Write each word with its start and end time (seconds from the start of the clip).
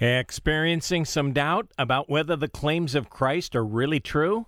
Experiencing 0.00 1.04
some 1.04 1.32
doubt 1.32 1.66
about 1.76 2.08
whether 2.08 2.36
the 2.36 2.46
claims 2.46 2.94
of 2.94 3.10
Christ 3.10 3.56
are 3.56 3.64
really 3.64 3.98
true? 3.98 4.46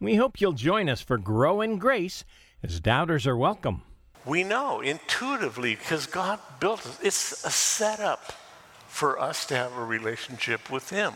We 0.00 0.14
hope 0.14 0.40
you'll 0.40 0.52
join 0.52 0.88
us 0.88 1.02
for 1.02 1.18
Grow 1.18 1.60
in 1.60 1.76
Grace 1.76 2.24
as 2.62 2.80
doubters 2.80 3.26
are 3.26 3.36
welcome. 3.36 3.82
We 4.24 4.44
know 4.44 4.80
intuitively 4.80 5.74
because 5.74 6.06
God 6.06 6.40
built 6.58 6.86
it. 6.86 7.06
It's 7.06 7.44
a 7.44 7.50
setup 7.50 8.32
for 8.86 9.20
us 9.20 9.44
to 9.46 9.56
have 9.56 9.76
a 9.76 9.84
relationship 9.84 10.70
with 10.70 10.88
Him. 10.88 11.12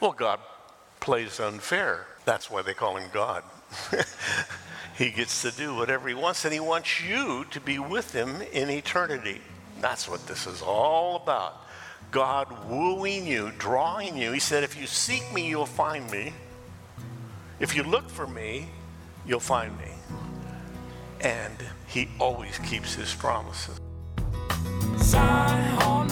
Well, 0.00 0.12
God 0.12 0.40
plays 0.98 1.38
unfair. 1.38 2.06
That's 2.24 2.50
why 2.50 2.62
they 2.62 2.72
call 2.72 2.96
Him 2.96 3.10
God. 3.12 3.42
he 4.96 5.10
gets 5.10 5.42
to 5.42 5.50
do 5.50 5.74
whatever 5.74 6.08
He 6.08 6.14
wants, 6.14 6.46
and 6.46 6.54
He 6.54 6.60
wants 6.60 7.02
you 7.02 7.44
to 7.50 7.60
be 7.60 7.78
with 7.78 8.12
Him 8.12 8.40
in 8.54 8.70
eternity. 8.70 9.42
That's 9.82 10.08
what 10.08 10.26
this 10.26 10.46
is 10.46 10.62
all 10.62 11.16
about. 11.16 11.65
God 12.10 12.48
wooing 12.68 13.26
you, 13.26 13.52
drawing 13.58 14.16
you. 14.16 14.32
He 14.32 14.40
said, 14.40 14.64
If 14.64 14.78
you 14.80 14.86
seek 14.86 15.22
me, 15.32 15.48
you'll 15.48 15.66
find 15.66 16.10
me. 16.10 16.32
If 17.60 17.74
you 17.74 17.82
look 17.82 18.08
for 18.08 18.26
me, 18.26 18.68
you'll 19.26 19.40
find 19.40 19.76
me. 19.78 19.92
And 21.20 21.56
he 21.86 22.08
always 22.18 22.58
keeps 22.58 22.94
his 22.94 23.14
promises. 23.14 23.80
Zion 24.98 26.08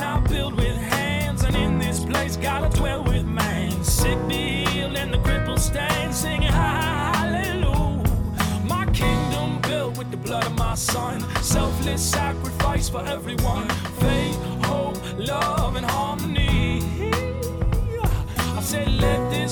with 0.57 0.77
hands, 0.77 1.43
and 1.45 1.57
in 1.57 1.79
this 1.79 2.05
place 2.05 2.37
dwell 2.71 3.05
with 3.05 3.25
man. 3.25 3.71
Sick 3.85 4.19
be 4.29 4.65
healed, 4.67 4.97
and 4.97 5.13
the 5.13 5.19
stand, 5.59 6.15
singing 6.15 6.53
hallelujah. 6.53 8.05
My 8.67 8.87
kingdom 8.93 9.61
built 9.63 9.99
with 9.99 10.11
the 10.11 10.17
blood 10.17 10.47
of 10.47 10.57
my 10.59 10.75
son, 10.75 11.21
selfless 11.43 12.03
sacrifice 12.03 12.89
for 12.89 13.05
everyone. 13.05 13.69
Faith, 14.01 14.37
hope, 14.65 14.97
love, 15.19 15.64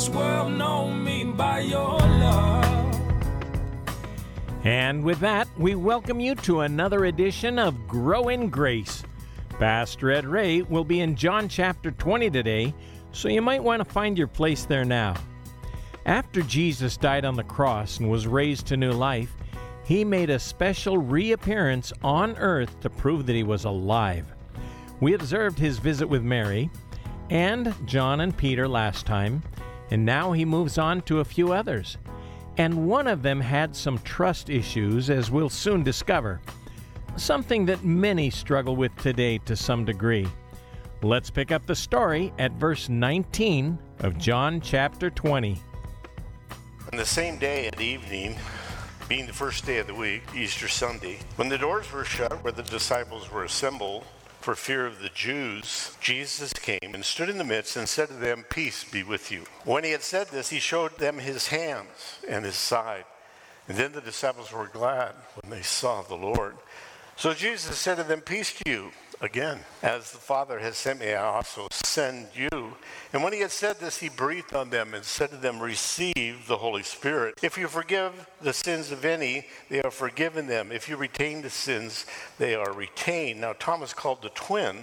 this 0.03 0.11
world 0.17 0.53
know 0.55 0.91
me 0.91 1.23
by 1.23 1.61
your 1.61 1.97
love. 1.97 2.97
And 4.65 5.05
with 5.05 5.21
that, 5.21 5.47
we 5.57 5.77
welcome 5.77 6.19
you 6.19 6.35
to 6.37 6.63
another 6.63 7.05
edition 7.05 7.57
of 7.57 7.87
Grow 7.87 8.29
in 8.29 8.49
Grace. 8.49 9.05
Pastor 9.61 10.11
Ed 10.11 10.25
Ray 10.25 10.63
will 10.63 10.83
be 10.83 10.99
in 10.99 11.15
John 11.15 11.49
chapter 11.49 11.93
20 11.93 12.31
today, 12.31 12.75
so 13.13 13.29
you 13.29 13.41
might 13.43 13.63
want 13.63 13.79
to 13.79 13.93
find 13.93 14.19
your 14.19 14.27
place 14.27 14.65
there 14.65 14.85
now. 14.85 15.15
After 16.05 16.43
Jesus 16.43 16.97
died 16.97 17.25
on 17.25 17.37
the 17.37 17.45
cross 17.45 18.01
and 18.01 18.11
was 18.11 18.27
raised 18.27 18.67
to 18.69 18.77
new 18.77 18.91
life, 18.91 19.33
he 19.85 20.05
made 20.05 20.31
a 20.31 20.39
special 20.41 20.99
reappearance 20.99 21.93
on 22.03 22.37
earth 22.39 22.81
to 22.81 22.91
prove 22.91 23.27
that 23.27 23.37
he 23.37 23.45
was 23.45 23.67
alive. 23.67 24.27
We 24.99 25.15
observed 25.15 25.61
his 25.61 25.79
visit 25.79 26.09
with 26.09 26.25
Mary 26.25 26.71
and 27.31 27.73
John 27.87 28.21
and 28.21 28.37
Peter 28.37 28.67
last 28.67 29.07
time, 29.07 29.45
and 29.93 30.07
now 30.07 30.33
he 30.33 30.47
moves 30.47 30.79
on 30.79 31.03
to 31.03 31.21
a 31.21 31.25
few 31.25 31.53
others. 31.53 31.99
And 32.57 32.89
one 32.89 33.07
of 33.07 33.23
them 33.23 33.43
had 33.43 33.77
some 33.77 33.99
trust 33.99 34.49
issues, 34.49 35.11
as 35.11 35.31
we'll 35.31 35.51
soon 35.51 35.83
discover. 35.83 36.41
Something 37.17 37.67
that 37.67 37.85
many 37.85 38.31
struggle 38.31 38.75
with 38.75 38.97
today 38.97 39.37
to 39.45 39.55
some 39.55 39.85
degree. 39.85 40.27
Let's 41.03 41.29
pick 41.29 41.53
up 41.53 41.67
the 41.67 41.75
story 41.75 42.33
at 42.39 42.53
verse 42.53 42.89
19 42.89 43.79
of 43.99 44.17
John 44.17 44.63
chapter 44.63 45.11
20. 45.11 45.61
On 46.91 46.97
the 46.97 47.05
same 47.05 47.37
day 47.37 47.67
at 47.67 47.79
evening, 47.79 48.37
being 49.11 49.27
the 49.27 49.35
first 49.35 49.67
day 49.67 49.77
of 49.77 49.89
the 49.89 49.95
week, 49.95 50.23
Easter 50.35 50.69
Sunday, 50.69 51.19
when 51.37 51.51
the 51.51 51.59
doors 51.59 51.93
were 51.93 52.07
shut 52.07 52.43
where 52.43 52.53
the 52.53 52.63
disciples 52.63 53.31
were 53.31 53.45
assembled, 53.45 54.07
for 54.43 54.55
fear 54.55 54.87
of 54.87 55.01
the 55.01 55.09
Jews, 55.09 55.97
Jesus 56.01 56.53
came 56.53 56.95
and 56.95 57.05
stood 57.05 57.29
in 57.29 57.39
the 57.39 57.45
midst 57.45 57.77
and 57.77 57.89
said 57.89 58.09
to 58.09 58.15
them, 58.15 58.45
Peace 58.51 58.85
be 58.85 59.03
with 59.03 59.31
you. 59.31 59.45
When 59.65 59.85
he 59.85 59.93
had 59.93 60.03
said 60.03 60.29
this, 60.29 60.51
he 60.51 60.59
showed 60.59 60.99
them 60.99 61.19
his 61.19 61.47
hands 61.49 62.19
and 62.29 62.45
his 62.45 62.57
side. 62.57 63.05
And 63.69 63.79
then 63.79 63.93
the 63.93 64.01
disciples 64.01 64.53
were 64.53 64.67
glad 64.67 65.15
when 65.41 65.51
they 65.51 65.63
saw 65.63 66.03
the 66.03 66.17
Lord. 66.17 66.57
So 67.17 67.33
Jesus 67.33 67.79
said 67.79 67.97
to 67.97 68.05
them, 68.05 68.21
Peace 68.21 68.53
to 68.55 68.71
you. 68.71 68.91
Again, 69.21 69.61
as 69.83 70.11
the 70.11 70.19
Father 70.19 70.59
has 70.59 70.77
sent 70.77 70.99
me, 70.99 71.13
I 71.13 71.23
also 71.23 71.69
send 71.71 72.27
you. 72.35 72.75
And 73.13 73.23
when 73.23 73.35
he 73.35 73.41
had 73.41 73.51
said 73.51 73.79
this, 73.79 73.99
he 73.99 74.09
breathed 74.09 74.55
on 74.55 74.71
them 74.71 74.95
and 74.95 75.05
said 75.05 75.31
to 75.31 75.37
them, 75.37 75.61
Receive 75.61 76.47
the 76.47 76.57
Holy 76.57 76.83
Spirit. 76.83 77.39
If 77.43 77.59
you 77.59 77.69
forgive 77.69 78.27
the 78.41 78.55
sins 78.55 78.91
of 78.91 79.05
any, 79.05 79.47
they 79.69 79.83
are 79.83 79.91
forgiven 79.91 80.47
them. 80.47 80.73
If 80.73 80.89
you 80.89 80.97
retain 80.97 81.43
the 81.43 81.51
sins, 81.51 82.07
they 82.39 82.55
are 82.55 82.73
retained. 82.73 83.41
Now, 83.41 83.53
Thomas, 83.59 83.93
called 83.93 84.23
the 84.23 84.31
twin, 84.31 84.83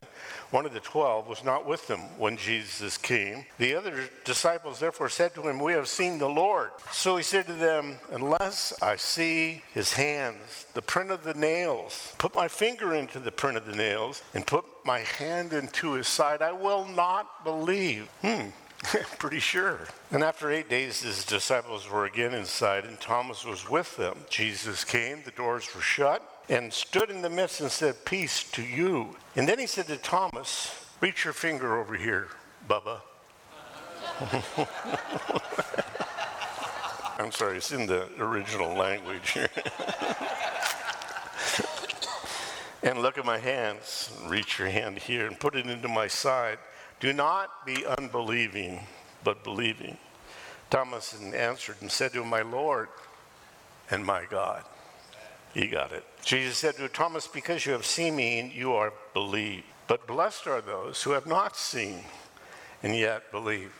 one 0.51 0.65
of 0.65 0.73
the 0.73 0.79
twelve, 0.79 1.27
was 1.27 1.43
not 1.43 1.65
with 1.65 1.87
them 1.87 2.01
when 2.19 2.37
Jesus 2.37 2.97
came. 2.97 3.45
The 3.57 3.73
other 3.75 4.09
disciples 4.25 4.79
therefore 4.79 5.09
said 5.09 5.33
to 5.33 5.47
him, 5.47 5.59
We 5.59 5.73
have 5.73 5.87
seen 5.87 6.19
the 6.19 6.29
Lord. 6.29 6.69
So 6.91 7.17
he 7.17 7.23
said 7.23 7.47
to 7.47 7.53
them, 7.53 7.97
Unless 8.11 8.73
I 8.81 8.95
see 8.95 9.63
his 9.73 9.93
hands, 9.93 10.67
the 10.75 10.81
print 10.83 11.09
of 11.09 11.23
the 11.23 11.33
nails, 11.33 12.13
put 12.19 12.35
my 12.35 12.47
finger 12.47 12.93
into 12.93 13.19
the 13.19 13.31
print 13.31 13.57
of 13.57 13.65
the 13.65 13.75
nails, 13.75 14.21
and 14.35 14.45
put 14.45 14.65
my 14.89 14.99
hand 15.01 15.53
into 15.53 15.91
his 15.91 16.07
side, 16.07 16.41
I 16.41 16.51
will 16.51 16.83
not 16.83 17.43
believe. 17.43 18.09
Hmm. 18.23 18.47
Pretty 19.19 19.39
sure. 19.39 19.81
And 20.09 20.23
after 20.23 20.49
eight 20.49 20.67
days, 20.67 21.03
his 21.03 21.25
disciples 21.25 21.87
were 21.87 22.05
again 22.05 22.33
inside, 22.33 22.85
and 22.85 22.99
Thomas 22.99 23.45
was 23.45 23.69
with 23.69 23.95
them. 23.97 24.17
Jesus 24.31 24.83
came, 24.83 25.21
the 25.23 25.29
doors 25.29 25.75
were 25.75 25.81
shut, 25.81 26.23
and 26.49 26.73
stood 26.73 27.11
in 27.11 27.21
the 27.21 27.29
midst 27.29 27.61
and 27.61 27.69
said, 27.69 28.03
Peace 28.03 28.43
to 28.51 28.63
you. 28.63 29.15
And 29.35 29.47
then 29.47 29.59
he 29.59 29.67
said 29.67 29.85
to 29.89 29.97
Thomas, 29.97 30.87
Reach 31.01 31.23
your 31.23 31.33
finger 31.33 31.79
over 31.79 31.93
here, 31.93 32.29
Bubba. 32.67 33.01
I'm 37.19 37.31
sorry, 37.31 37.57
it's 37.57 37.71
in 37.71 37.85
the 37.85 38.09
original 38.17 38.73
language. 38.73 39.37
and 42.83 43.01
look 43.01 43.17
at 43.17 43.25
my 43.25 43.37
hands. 43.37 44.11
Reach 44.27 44.59
your 44.59 44.69
hand 44.69 44.97
here 44.97 45.27
and 45.27 45.39
put 45.39 45.55
it 45.55 45.67
into 45.67 45.87
my 45.87 46.07
side. 46.07 46.57
Do 46.99 47.13
not 47.13 47.65
be 47.65 47.85
unbelieving, 47.85 48.81
but 49.23 49.43
believing. 49.43 49.97
Thomas 50.69 51.19
answered 51.21 51.77
and 51.81 51.91
said 51.91 52.13
to 52.13 52.21
him, 52.21 52.29
My 52.29 52.41
Lord 52.41 52.89
and 53.89 54.05
my 54.05 54.25
God. 54.29 54.63
He 55.53 55.67
got 55.67 55.91
it. 55.91 56.05
Jesus 56.23 56.57
said 56.57 56.75
to 56.75 56.87
Thomas, 56.87 57.27
Because 57.27 57.65
you 57.65 57.71
have 57.71 57.85
seen 57.85 58.15
me, 58.15 58.51
you 58.53 58.73
are 58.73 58.93
believed. 59.13 59.63
But 59.87 60.05
blessed 60.05 60.45
are 60.47 60.61
those 60.61 61.01
who 61.01 61.11
have 61.11 61.25
not 61.25 61.57
seen 61.57 62.03
and 62.83 62.95
yet 62.95 63.31
believe. 63.31 63.73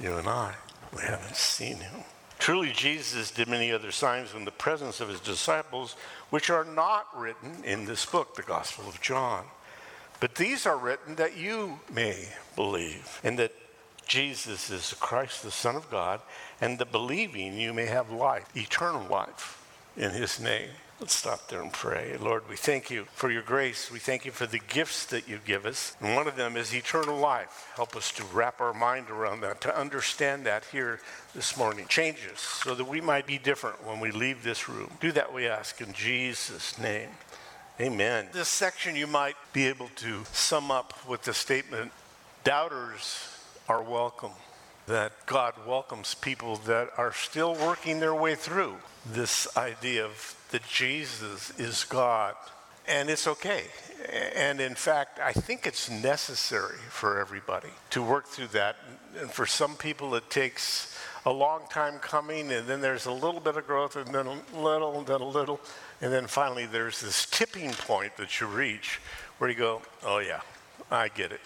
You 0.00 0.14
and 0.14 0.28
I, 0.28 0.54
we 0.94 1.02
haven't 1.02 1.36
seen 1.36 1.76
him. 1.76 2.04
Truly, 2.48 2.72
Jesus 2.72 3.30
did 3.30 3.46
many 3.46 3.70
other 3.70 3.92
signs 3.92 4.32
in 4.32 4.46
the 4.46 4.50
presence 4.50 5.02
of 5.02 5.10
his 5.10 5.20
disciples, 5.20 5.96
which 6.30 6.48
are 6.48 6.64
not 6.64 7.06
written 7.14 7.62
in 7.62 7.84
this 7.84 8.06
book, 8.06 8.34
the 8.36 8.42
Gospel 8.42 8.88
of 8.88 9.02
John. 9.02 9.44
But 10.18 10.34
these 10.34 10.64
are 10.64 10.78
written 10.78 11.16
that 11.16 11.36
you 11.36 11.78
may 11.92 12.26
believe, 12.56 13.20
and 13.22 13.38
that 13.38 13.52
Jesus 14.06 14.70
is 14.70 14.94
Christ, 14.98 15.42
the 15.42 15.50
Son 15.50 15.76
of 15.76 15.90
God, 15.90 16.22
and 16.58 16.78
the 16.78 16.86
believing 16.86 17.52
you 17.52 17.74
may 17.74 17.84
have 17.84 18.10
life, 18.10 18.48
eternal 18.56 19.06
life, 19.08 19.62
in 19.94 20.12
his 20.12 20.40
name. 20.40 20.70
Let's 21.00 21.14
stop 21.14 21.46
there 21.46 21.62
and 21.62 21.72
pray. 21.72 22.16
Lord, 22.18 22.48
we 22.48 22.56
thank 22.56 22.90
you 22.90 23.06
for 23.12 23.30
your 23.30 23.42
grace. 23.42 23.88
We 23.88 24.00
thank 24.00 24.24
you 24.24 24.32
for 24.32 24.46
the 24.46 24.58
gifts 24.58 25.06
that 25.06 25.28
you 25.28 25.38
give 25.46 25.64
us. 25.64 25.96
And 26.00 26.16
one 26.16 26.26
of 26.26 26.34
them 26.34 26.56
is 26.56 26.74
eternal 26.74 27.16
life. 27.16 27.70
Help 27.76 27.94
us 27.94 28.10
to 28.12 28.24
wrap 28.24 28.60
our 28.60 28.74
mind 28.74 29.08
around 29.08 29.42
that, 29.42 29.60
to 29.60 29.78
understand 29.78 30.44
that 30.46 30.64
here 30.72 30.98
this 31.36 31.56
morning. 31.56 31.86
Change 31.86 32.26
us 32.32 32.40
so 32.40 32.74
that 32.74 32.88
we 32.88 33.00
might 33.00 33.28
be 33.28 33.38
different 33.38 33.86
when 33.86 34.00
we 34.00 34.10
leave 34.10 34.42
this 34.42 34.68
room. 34.68 34.90
Do 35.00 35.12
that, 35.12 35.32
we 35.32 35.46
ask, 35.46 35.80
in 35.80 35.92
Jesus' 35.92 36.76
name. 36.80 37.10
Amen. 37.80 38.26
This 38.32 38.48
section 38.48 38.96
you 38.96 39.06
might 39.06 39.36
be 39.52 39.68
able 39.68 39.90
to 39.96 40.24
sum 40.32 40.72
up 40.72 40.94
with 41.08 41.22
the 41.22 41.32
statement 41.32 41.92
doubters 42.42 43.38
are 43.68 43.84
welcome. 43.84 44.32
That 44.88 45.12
God 45.26 45.54
welcomes 45.64 46.14
people 46.14 46.56
that 46.66 46.88
are 46.96 47.12
still 47.12 47.54
working 47.54 48.00
their 48.00 48.14
way 48.14 48.34
through 48.34 48.78
this 49.12 49.48
idea 49.56 50.04
of 50.04 50.34
that 50.50 50.66
Jesus 50.66 51.58
is 51.58 51.84
God. 51.84 52.34
And 52.86 53.10
it's 53.10 53.26
okay. 53.26 53.64
And 54.34 54.60
in 54.60 54.74
fact, 54.74 55.18
I 55.20 55.32
think 55.32 55.66
it's 55.66 55.90
necessary 55.90 56.78
for 56.88 57.20
everybody 57.20 57.68
to 57.90 58.02
work 58.02 58.26
through 58.26 58.48
that. 58.48 58.76
And 59.20 59.30
for 59.30 59.44
some 59.44 59.76
people, 59.76 60.14
it 60.14 60.30
takes 60.30 60.96
a 61.26 61.32
long 61.32 61.62
time 61.70 61.98
coming, 61.98 62.50
and 62.50 62.66
then 62.66 62.80
there's 62.80 63.04
a 63.04 63.12
little 63.12 63.40
bit 63.40 63.56
of 63.56 63.66
growth, 63.66 63.96
and 63.96 64.14
then 64.14 64.26
a 64.26 64.58
little, 64.58 64.98
and 64.98 65.06
then 65.06 65.20
a 65.20 65.28
little. 65.28 65.60
And 66.00 66.10
then 66.12 66.26
finally, 66.26 66.64
there's 66.64 67.00
this 67.02 67.26
tipping 67.26 67.72
point 67.72 68.16
that 68.16 68.40
you 68.40 68.46
reach 68.46 69.00
where 69.36 69.50
you 69.50 69.56
go, 69.56 69.82
oh, 70.04 70.20
yeah, 70.20 70.40
I 70.90 71.08
get 71.08 71.32
it. 71.32 71.40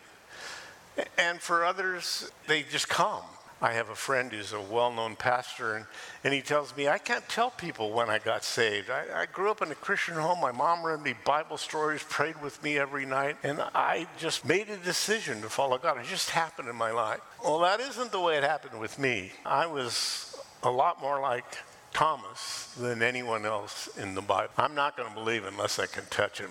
And 1.19 1.41
for 1.41 1.65
others, 1.65 2.31
they 2.47 2.63
just 2.63 2.89
come. 2.89 3.25
I 3.63 3.75
have 3.75 3.91
a 3.91 3.95
friend 3.95 4.33
who's 4.33 4.53
a 4.53 4.61
well 4.61 4.93
known 4.93 5.15
pastor, 5.15 5.77
and, 5.77 5.87
and 6.25 6.35
he 6.35 6.43
tells 6.43 6.77
me, 6.77 6.89
I 6.89 6.99
can't 6.99 7.27
tell 7.29 7.49
people 7.49 7.93
when 7.93 8.11
I 8.11 8.19
got 8.19 8.43
saved. 8.43 8.91
I, 8.91 9.23
I 9.23 9.27
grew 9.27 9.53
up 9.53 9.63
in 9.63 9.71
a 9.71 9.77
Christian 9.77 10.15
home. 10.15 10.41
My 10.41 10.51
mom 10.51 10.85
read 10.85 11.01
me 11.01 11.15
Bible 11.25 11.57
stories, 11.57 12.03
prayed 12.03 12.43
with 12.43 12.61
me 12.65 12.77
every 12.77 13.07
night, 13.07 13.37
and 13.45 13.61
I 13.73 14.09
just 14.19 14.45
made 14.45 14.69
a 14.69 14.77
decision 14.79 15.41
to 15.43 15.49
follow 15.49 15.79
God. 15.79 15.99
It 15.99 16.07
just 16.07 16.31
happened 16.31 16.69
in 16.69 16.75
my 16.75 16.91
life. 16.91 17.21
Well, 17.45 17.61
that 17.61 17.79
isn't 17.79 18.11
the 18.11 18.19
way 18.21 18.37
it 18.37 18.43
happened 18.43 18.81
with 18.81 18.99
me. 18.99 19.31
I 19.47 19.67
was 19.67 20.37
a 20.65 20.71
lot 20.71 21.01
more 21.01 21.21
like 21.21 21.45
Thomas 21.93 22.75
than 22.77 23.01
anyone 23.01 23.47
else 23.47 23.89
in 23.97 24.17
the 24.17 24.23
Bible. 24.23 24.53
I'm 24.59 24.75
not 24.75 24.97
going 24.97 25.09
to 25.09 25.15
believe 25.15 25.45
unless 25.45 25.79
I 25.79 25.87
can 25.87 26.05
touch 26.11 26.41
him. 26.41 26.51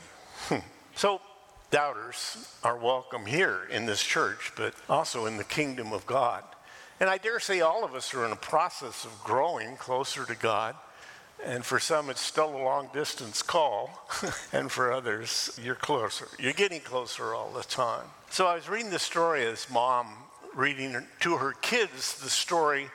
so, 0.95 1.19
doubters 1.71 2.55
are 2.63 2.77
welcome 2.77 3.25
here 3.25 3.67
in 3.69 3.85
this 3.85 4.01
church, 4.01 4.53
but 4.55 4.73
also 4.89 5.25
in 5.25 5.35
the 5.35 5.43
kingdom 5.43 5.91
of 5.91 6.05
God. 6.05 6.43
And 7.01 7.09
I 7.09 7.17
dare 7.17 7.39
say 7.39 7.61
all 7.61 7.83
of 7.83 7.95
us 7.95 8.13
are 8.13 8.25
in 8.27 8.31
a 8.31 8.35
process 8.35 9.05
of 9.05 9.23
growing 9.23 9.75
closer 9.75 10.23
to 10.23 10.35
God. 10.35 10.75
And 11.43 11.65
for 11.65 11.79
some, 11.79 12.11
it's 12.11 12.21
still 12.21 12.55
a 12.55 12.63
long 12.63 12.89
distance 12.93 13.41
call. 13.41 13.89
and 14.53 14.71
for 14.71 14.93
others, 14.93 15.59
you're 15.61 15.73
closer. 15.73 16.27
You're 16.37 16.53
getting 16.53 16.81
closer 16.81 17.33
all 17.33 17.51
the 17.51 17.63
time. 17.63 18.05
So 18.29 18.45
I 18.45 18.53
was 18.53 18.69
reading 18.69 18.91
the 18.91 18.99
story 18.99 19.43
as 19.47 19.67
mom 19.67 20.13
reading 20.53 20.95
to 21.21 21.37
her 21.37 21.53
kids 21.53 22.21
the 22.21 22.29
story 22.29 22.85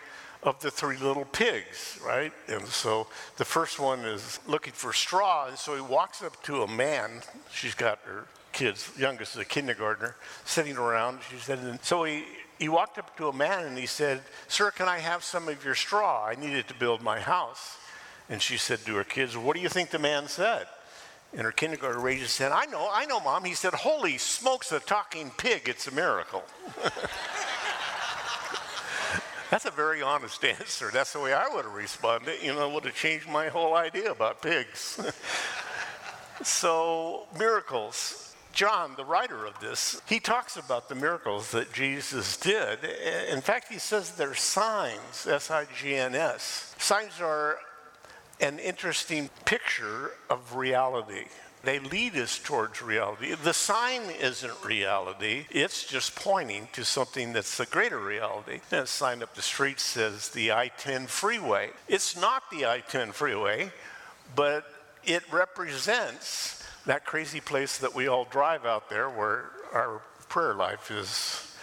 of 0.44 0.60
the 0.60 0.70
three 0.70 0.98
little 0.98 1.24
pigs, 1.24 1.98
right? 2.06 2.32
And 2.46 2.64
so 2.68 3.08
the 3.38 3.44
first 3.44 3.80
one 3.80 4.04
is 4.04 4.38
looking 4.46 4.72
for 4.72 4.92
straw. 4.92 5.48
And 5.48 5.58
so 5.58 5.74
he 5.74 5.80
walks 5.80 6.22
up 6.22 6.40
to 6.44 6.62
a 6.62 6.68
man. 6.68 7.22
She's 7.50 7.74
got 7.74 7.98
her 8.04 8.26
kids, 8.52 8.88
youngest 8.96 9.34
is 9.34 9.40
a 9.40 9.44
kindergartner, 9.44 10.14
sitting 10.44 10.76
around. 10.76 11.18
She 11.28 11.38
said, 11.38 11.58
and 11.58 11.82
so 11.82 12.04
he 12.04 12.22
he 12.58 12.68
walked 12.68 12.98
up 12.98 13.16
to 13.18 13.28
a 13.28 13.32
man 13.32 13.66
and 13.66 13.76
he 13.76 13.86
said, 13.86 14.22
Sir, 14.48 14.70
can 14.70 14.88
I 14.88 14.98
have 14.98 15.22
some 15.22 15.48
of 15.48 15.64
your 15.64 15.74
straw? 15.74 16.24
I 16.26 16.34
need 16.34 16.54
it 16.54 16.68
to 16.68 16.74
build 16.74 17.02
my 17.02 17.20
house. 17.20 17.76
And 18.28 18.42
she 18.42 18.56
said 18.56 18.80
to 18.86 18.94
her 18.96 19.04
kids, 19.04 19.36
What 19.36 19.56
do 19.56 19.62
you 19.62 19.68
think 19.68 19.90
the 19.90 19.98
man 19.98 20.26
said? 20.26 20.66
And 21.32 21.42
her 21.42 21.52
kindergarten 21.52 22.00
raised 22.02 22.30
said, 22.30 22.52
I 22.52 22.66
know, 22.66 22.88
I 22.90 23.04
know, 23.06 23.20
Mom. 23.20 23.44
He 23.44 23.54
said, 23.54 23.74
Holy 23.74 24.16
smokes, 24.18 24.72
a 24.72 24.80
talking 24.80 25.30
pig, 25.36 25.68
it's 25.68 25.86
a 25.86 25.94
miracle. 25.94 26.44
That's 29.50 29.64
a 29.64 29.70
very 29.70 30.02
honest 30.02 30.44
answer. 30.44 30.90
That's 30.92 31.12
the 31.12 31.20
way 31.20 31.32
I 31.32 31.48
would 31.48 31.64
have 31.64 31.74
responded. 31.74 32.42
You 32.42 32.54
know, 32.54 32.68
would 32.70 32.84
have 32.84 32.96
changed 32.96 33.28
my 33.28 33.48
whole 33.48 33.74
idea 33.74 34.10
about 34.10 34.42
pigs. 34.42 34.98
so, 36.42 37.28
miracles. 37.38 38.25
John, 38.56 38.94
the 38.96 39.04
writer 39.04 39.44
of 39.44 39.60
this, 39.60 40.00
he 40.08 40.18
talks 40.18 40.56
about 40.56 40.88
the 40.88 40.94
miracles 40.94 41.50
that 41.50 41.74
Jesus 41.74 42.38
did. 42.38 42.78
In 43.30 43.42
fact, 43.42 43.70
he 43.70 43.78
says 43.78 44.12
they're 44.12 44.34
signs, 44.34 45.26
S 45.26 45.50
I 45.50 45.66
G 45.78 45.94
N 45.94 46.14
S. 46.14 46.74
Signs 46.78 47.20
are 47.20 47.58
an 48.40 48.58
interesting 48.58 49.28
picture 49.44 50.12
of 50.30 50.56
reality. 50.56 51.26
They 51.64 51.80
lead 51.80 52.16
us 52.16 52.38
towards 52.38 52.80
reality. 52.80 53.34
The 53.34 53.52
sign 53.52 54.04
isn't 54.22 54.64
reality, 54.64 55.44
it's 55.50 55.84
just 55.84 56.16
pointing 56.16 56.68
to 56.72 56.82
something 56.82 57.34
that's 57.34 57.60
a 57.60 57.66
greater 57.66 58.00
reality. 58.00 58.60
A 58.72 58.86
sign 58.86 59.22
up 59.22 59.34
the 59.34 59.42
street 59.42 59.80
says 59.80 60.30
the 60.30 60.52
I 60.52 60.68
10 60.68 61.08
freeway. 61.08 61.72
It's 61.88 62.18
not 62.18 62.50
the 62.50 62.64
I 62.64 62.80
10 62.80 63.12
freeway, 63.12 63.70
but 64.34 64.64
it 65.04 65.30
represents 65.30 66.65
that 66.86 67.04
crazy 67.04 67.40
place 67.40 67.78
that 67.78 67.94
we 67.94 68.08
all 68.08 68.24
drive 68.24 68.64
out 68.64 68.88
there 68.88 69.08
where 69.08 69.50
our 69.72 70.00
prayer 70.28 70.54
life 70.54 70.90
is 70.90 71.54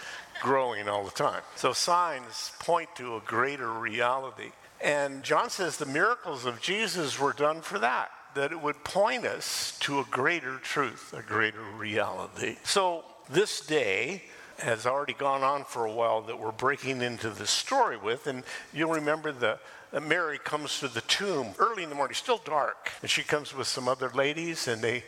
growing 0.42 0.88
all 0.88 1.04
the 1.04 1.10
time. 1.10 1.42
So 1.56 1.72
signs 1.72 2.52
point 2.60 2.88
to 2.96 3.16
a 3.16 3.20
greater 3.20 3.70
reality. 3.70 4.52
And 4.80 5.22
John 5.22 5.50
says 5.50 5.78
the 5.78 5.86
miracles 5.86 6.44
of 6.44 6.60
Jesus 6.60 7.18
were 7.18 7.32
done 7.32 7.62
for 7.62 7.78
that, 7.78 8.10
that 8.34 8.52
it 8.52 8.60
would 8.60 8.84
point 8.84 9.24
us 9.24 9.76
to 9.80 10.00
a 10.00 10.04
greater 10.10 10.58
truth, 10.58 11.14
a 11.16 11.22
greater 11.22 11.62
reality. 11.78 12.56
So 12.64 13.04
this 13.30 13.60
day, 13.60 14.22
has 14.58 14.86
already 14.86 15.14
gone 15.14 15.42
on 15.42 15.64
for 15.64 15.84
a 15.84 15.92
while 15.92 16.22
that 16.22 16.38
we're 16.38 16.52
breaking 16.52 17.02
into 17.02 17.30
the 17.30 17.46
story 17.46 17.96
with. 17.96 18.26
And 18.26 18.44
you'll 18.72 18.92
remember 18.92 19.32
the 19.32 19.58
Uh, 19.94 20.00
Mary 20.00 20.38
comes 20.38 20.80
to 20.80 20.88
the 20.88 21.02
tomb 21.02 21.54
early 21.58 21.84
in 21.84 21.88
the 21.88 21.94
morning, 21.94 22.14
still 22.14 22.40
dark, 22.44 22.90
and 23.00 23.10
she 23.10 23.22
comes 23.22 23.54
with 23.54 23.68
some 23.68 23.86
other 23.86 24.10
ladies, 24.10 24.66
and 24.66 24.82
they 24.82 25.04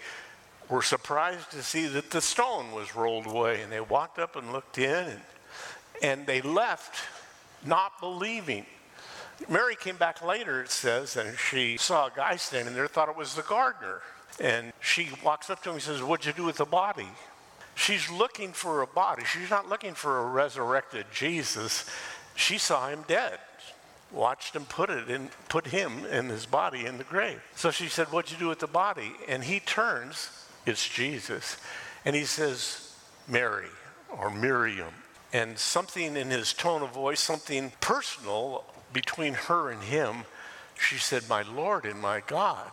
were 0.68 0.82
surprised 0.82 1.50
to 1.50 1.62
see 1.62 1.86
that 1.86 2.10
the 2.10 2.20
stone 2.20 2.70
was 2.72 2.94
rolled 2.94 3.26
away. 3.26 3.62
And 3.62 3.72
they 3.72 3.80
walked 3.80 4.18
up 4.18 4.36
and 4.36 4.52
looked 4.52 4.78
in, 4.78 5.08
and, 5.08 5.20
and 6.02 6.26
they 6.26 6.40
left 6.40 7.00
not 7.64 7.98
believing. 7.98 8.64
Mary 9.48 9.74
came 9.74 9.96
back 9.96 10.24
later, 10.24 10.62
it 10.62 10.70
says, 10.70 11.16
and 11.16 11.36
she 11.36 11.76
saw 11.76 12.06
a 12.06 12.12
guy 12.14 12.36
standing 12.36 12.74
there, 12.74 12.86
thought 12.86 13.08
it 13.08 13.16
was 13.16 13.34
the 13.34 13.42
gardener. 13.42 14.02
And 14.38 14.72
she 14.80 15.08
walks 15.24 15.50
up 15.50 15.62
to 15.64 15.70
him 15.70 15.74
and 15.74 15.82
says, 15.82 16.02
What'd 16.02 16.26
you 16.26 16.32
do 16.32 16.44
with 16.44 16.58
the 16.58 16.64
body? 16.64 17.08
She's 17.74 18.08
looking 18.08 18.52
for 18.52 18.82
a 18.82 18.86
body. 18.86 19.24
She's 19.24 19.50
not 19.50 19.68
looking 19.68 19.94
for 19.94 20.20
a 20.20 20.26
resurrected 20.26 21.06
Jesus. 21.12 21.84
She 22.34 22.56
saw 22.58 22.88
him 22.88 23.04
dead 23.08 23.38
watched 24.12 24.54
him 24.54 24.64
put 24.64 24.90
it 24.90 25.10
in, 25.10 25.30
put 25.48 25.68
him 25.68 26.04
and 26.10 26.30
his 26.30 26.46
body 26.46 26.86
in 26.86 26.98
the 26.98 27.04
grave. 27.04 27.42
So 27.54 27.70
she 27.70 27.88
said, 27.88 28.08
What'd 28.08 28.32
you 28.32 28.38
do 28.38 28.48
with 28.48 28.60
the 28.60 28.66
body? 28.66 29.12
And 29.28 29.44
he 29.44 29.60
turns, 29.60 30.30
it's 30.64 30.88
Jesus, 30.88 31.56
and 32.04 32.16
he 32.16 32.24
says, 32.24 32.94
Mary 33.28 33.68
or 34.18 34.30
Miriam. 34.30 34.92
And 35.32 35.58
something 35.58 36.16
in 36.16 36.30
his 36.30 36.52
tone 36.52 36.82
of 36.82 36.92
voice, 36.92 37.20
something 37.20 37.72
personal 37.80 38.64
between 38.92 39.34
her 39.34 39.70
and 39.70 39.82
him, 39.82 40.24
she 40.78 40.96
said, 40.96 41.28
My 41.28 41.42
Lord 41.42 41.84
and 41.84 42.00
my 42.00 42.22
God. 42.26 42.70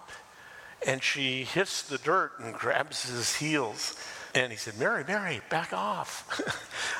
And 0.85 1.01
she 1.01 1.43
hits 1.43 1.81
the 1.81 1.97
dirt 1.97 2.33
and 2.39 2.53
grabs 2.53 3.09
his 3.09 3.37
heels. 3.37 3.95
And 4.35 4.51
he 4.51 4.57
said, 4.57 4.79
Mary, 4.79 5.03
Mary, 5.07 5.41
back 5.49 5.73
off. 5.73 6.27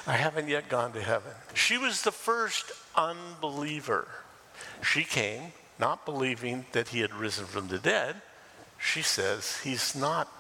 I 0.08 0.14
haven't 0.14 0.48
yet 0.48 0.70
gone 0.70 0.94
to 0.94 1.02
heaven. 1.02 1.32
She 1.54 1.78
was 1.78 2.04
the 2.04 2.12
first 2.12 2.72
unbeliever. 2.96 4.08
She 4.84 5.04
came 5.04 5.54
not 5.80 6.06
believing 6.06 6.66
that 6.74 6.90
he 6.90 7.00
had 7.00 7.14
risen 7.14 7.46
from 7.46 7.68
the 7.70 7.80
dead. 7.80 8.18
She 8.78 9.02
says, 9.02 9.60
He's 9.64 9.96
not 9.96 10.32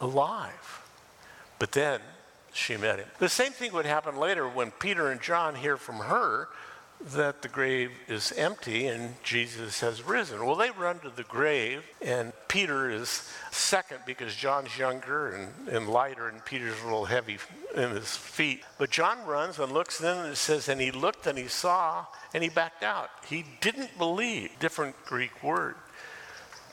alive. 0.00 0.82
But 1.58 1.72
then 1.72 2.00
she 2.52 2.76
met 2.76 2.98
him. 2.98 3.08
The 3.18 3.28
same 3.28 3.52
thing 3.52 3.72
would 3.72 3.86
happen 3.86 4.16
later 4.16 4.48
when 4.48 4.72
Peter 4.72 5.08
and 5.08 5.20
John 5.20 5.54
hear 5.54 5.76
from 5.76 5.96
her 5.96 6.48
that 7.14 7.40
the 7.40 7.48
grave 7.48 7.92
is 8.08 8.32
empty 8.32 8.86
and 8.86 9.14
Jesus 9.22 9.80
has 9.80 10.02
risen. 10.02 10.44
Well, 10.44 10.56
they 10.56 10.70
run 10.70 10.98
to 11.00 11.10
the 11.10 11.22
grave, 11.22 11.82
and 12.02 12.32
Peter 12.46 12.90
is 12.90 13.26
second 13.50 14.00
because 14.06 14.34
John's 14.34 14.76
younger 14.76 15.30
and, 15.30 15.68
and 15.68 15.88
lighter, 15.88 16.28
and 16.28 16.44
Peter's 16.44 16.78
a 16.82 16.84
little 16.84 17.06
heavy 17.06 17.38
in 17.74 17.90
his 17.90 18.16
feet. 18.16 18.62
But 18.78 18.90
John 18.90 19.24
runs 19.26 19.58
and 19.58 19.72
looks 19.72 20.00
in, 20.00 20.06
and 20.06 20.32
it 20.32 20.36
says, 20.36 20.68
and 20.68 20.80
he 20.80 20.90
looked 20.90 21.26
and 21.26 21.38
he 21.38 21.48
saw, 21.48 22.04
and 22.34 22.42
he 22.42 22.50
backed 22.50 22.82
out. 22.82 23.08
He 23.26 23.44
didn't 23.60 23.96
believe. 23.96 24.50
Different 24.58 24.94
Greek 25.06 25.42
word. 25.42 25.76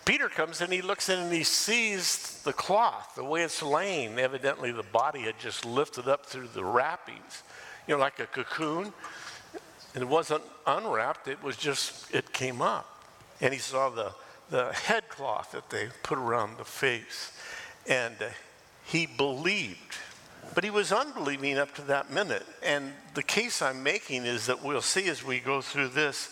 Peter 0.04 0.30
comes 0.30 0.62
and 0.62 0.72
he 0.72 0.82
looks 0.82 1.10
in 1.10 1.20
and 1.20 1.34
he 1.34 1.44
sees 1.44 2.42
the 2.44 2.54
cloth, 2.54 3.14
the 3.16 3.24
way 3.24 3.44
it's 3.44 3.62
laying. 3.62 4.18
Evidently, 4.18 4.72
the 4.72 4.84
body 4.84 5.22
had 5.22 5.38
just 5.38 5.66
lifted 5.66 6.08
up 6.08 6.26
through 6.26 6.48
the 6.54 6.64
wrappings, 6.64 7.44
you 7.88 7.94
know, 7.94 8.00
like 8.00 8.20
a 8.20 8.26
cocoon. 8.26 8.94
And 9.98 10.04
it 10.04 10.10
wasn't 10.10 10.44
unwrapped, 10.68 11.28
it 11.28 11.42
was 11.42 11.58
just, 11.58 12.14
it 12.14 12.32
came 12.32 12.62
up. 12.62 13.04
And 13.42 13.52
he 13.52 13.60
saw 13.60 13.90
the, 13.90 14.12
the 14.52 14.72
head 14.72 15.10
cloth 15.10 15.54
that 15.54 15.72
they 15.72 15.88
put 16.04 16.20
around 16.20 16.60
the 16.60 16.66
face. 16.66 17.32
And 17.90 18.14
uh, 18.22 18.28
he 18.86 19.08
believed. 19.08 19.96
But 20.54 20.64
he 20.64 20.70
was 20.70 20.92
unbelieving 20.92 21.58
up 21.58 21.74
to 21.78 21.82
that 21.82 22.12
minute. 22.12 22.46
And 22.62 22.94
the 23.16 23.24
case 23.24 23.60
I'm 23.64 23.82
making 23.82 24.26
is 24.26 24.46
that 24.46 24.64
we'll 24.64 24.84
see 24.84 25.08
as 25.08 25.24
we 25.24 25.40
go 25.40 25.62
through 25.62 25.88
this 25.88 26.30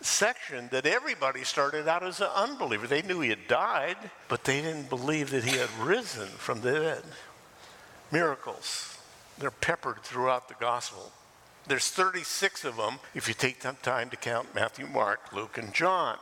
section 0.00 0.68
that 0.72 0.84
everybody 0.84 1.44
started 1.44 1.86
out 1.86 2.02
as 2.02 2.20
an 2.20 2.30
unbeliever. 2.34 2.88
They 2.88 3.02
knew 3.02 3.20
he 3.20 3.30
had 3.30 3.46
died, 3.46 4.10
but 4.26 4.42
they 4.42 4.60
didn't 4.60 4.88
believe 4.88 5.30
that 5.30 5.44
he 5.44 5.56
had 5.56 5.70
risen 5.80 6.26
from 6.26 6.62
the 6.62 6.72
dead. 6.72 7.04
Miracles, 8.10 8.98
they're 9.38 9.52
peppered 9.52 10.02
throughout 10.02 10.48
the 10.48 10.56
gospel. 10.58 11.12
There's 11.66 11.88
36 11.88 12.64
of 12.64 12.76
them 12.76 12.98
if 13.14 13.26
you 13.26 13.34
take 13.34 13.60
time 13.82 14.10
to 14.10 14.16
count 14.16 14.54
Matthew, 14.54 14.86
Mark, 14.86 15.32
Luke, 15.32 15.56
and 15.56 15.72
John. 15.72 16.18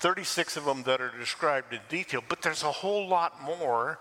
36 0.00 0.56
of 0.56 0.64
them 0.64 0.82
that 0.84 1.00
are 1.00 1.12
described 1.16 1.72
in 1.72 1.80
detail, 1.88 2.22
but 2.28 2.42
there's 2.42 2.62
a 2.62 2.72
whole 2.72 3.06
lot 3.06 3.40
more 3.42 3.98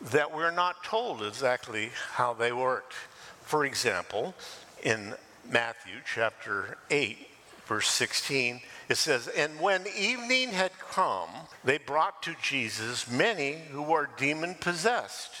that 0.00 0.32
we're 0.34 0.52
not 0.52 0.84
told 0.84 1.22
exactly 1.22 1.90
how 2.12 2.32
they 2.32 2.52
worked. 2.52 2.94
For 3.42 3.64
example, 3.64 4.34
in 4.82 5.14
Matthew 5.50 5.94
chapter 6.04 6.76
8, 6.90 7.18
verse 7.66 7.88
16, 7.88 8.60
it 8.88 8.96
says, 8.96 9.28
And 9.28 9.58
when 9.60 9.84
evening 9.98 10.50
had 10.50 10.72
come, 10.78 11.30
they 11.64 11.78
brought 11.78 12.22
to 12.24 12.36
Jesus 12.42 13.10
many 13.10 13.62
who 13.70 13.82
were 13.82 14.10
demon 14.16 14.54
possessed. 14.60 15.32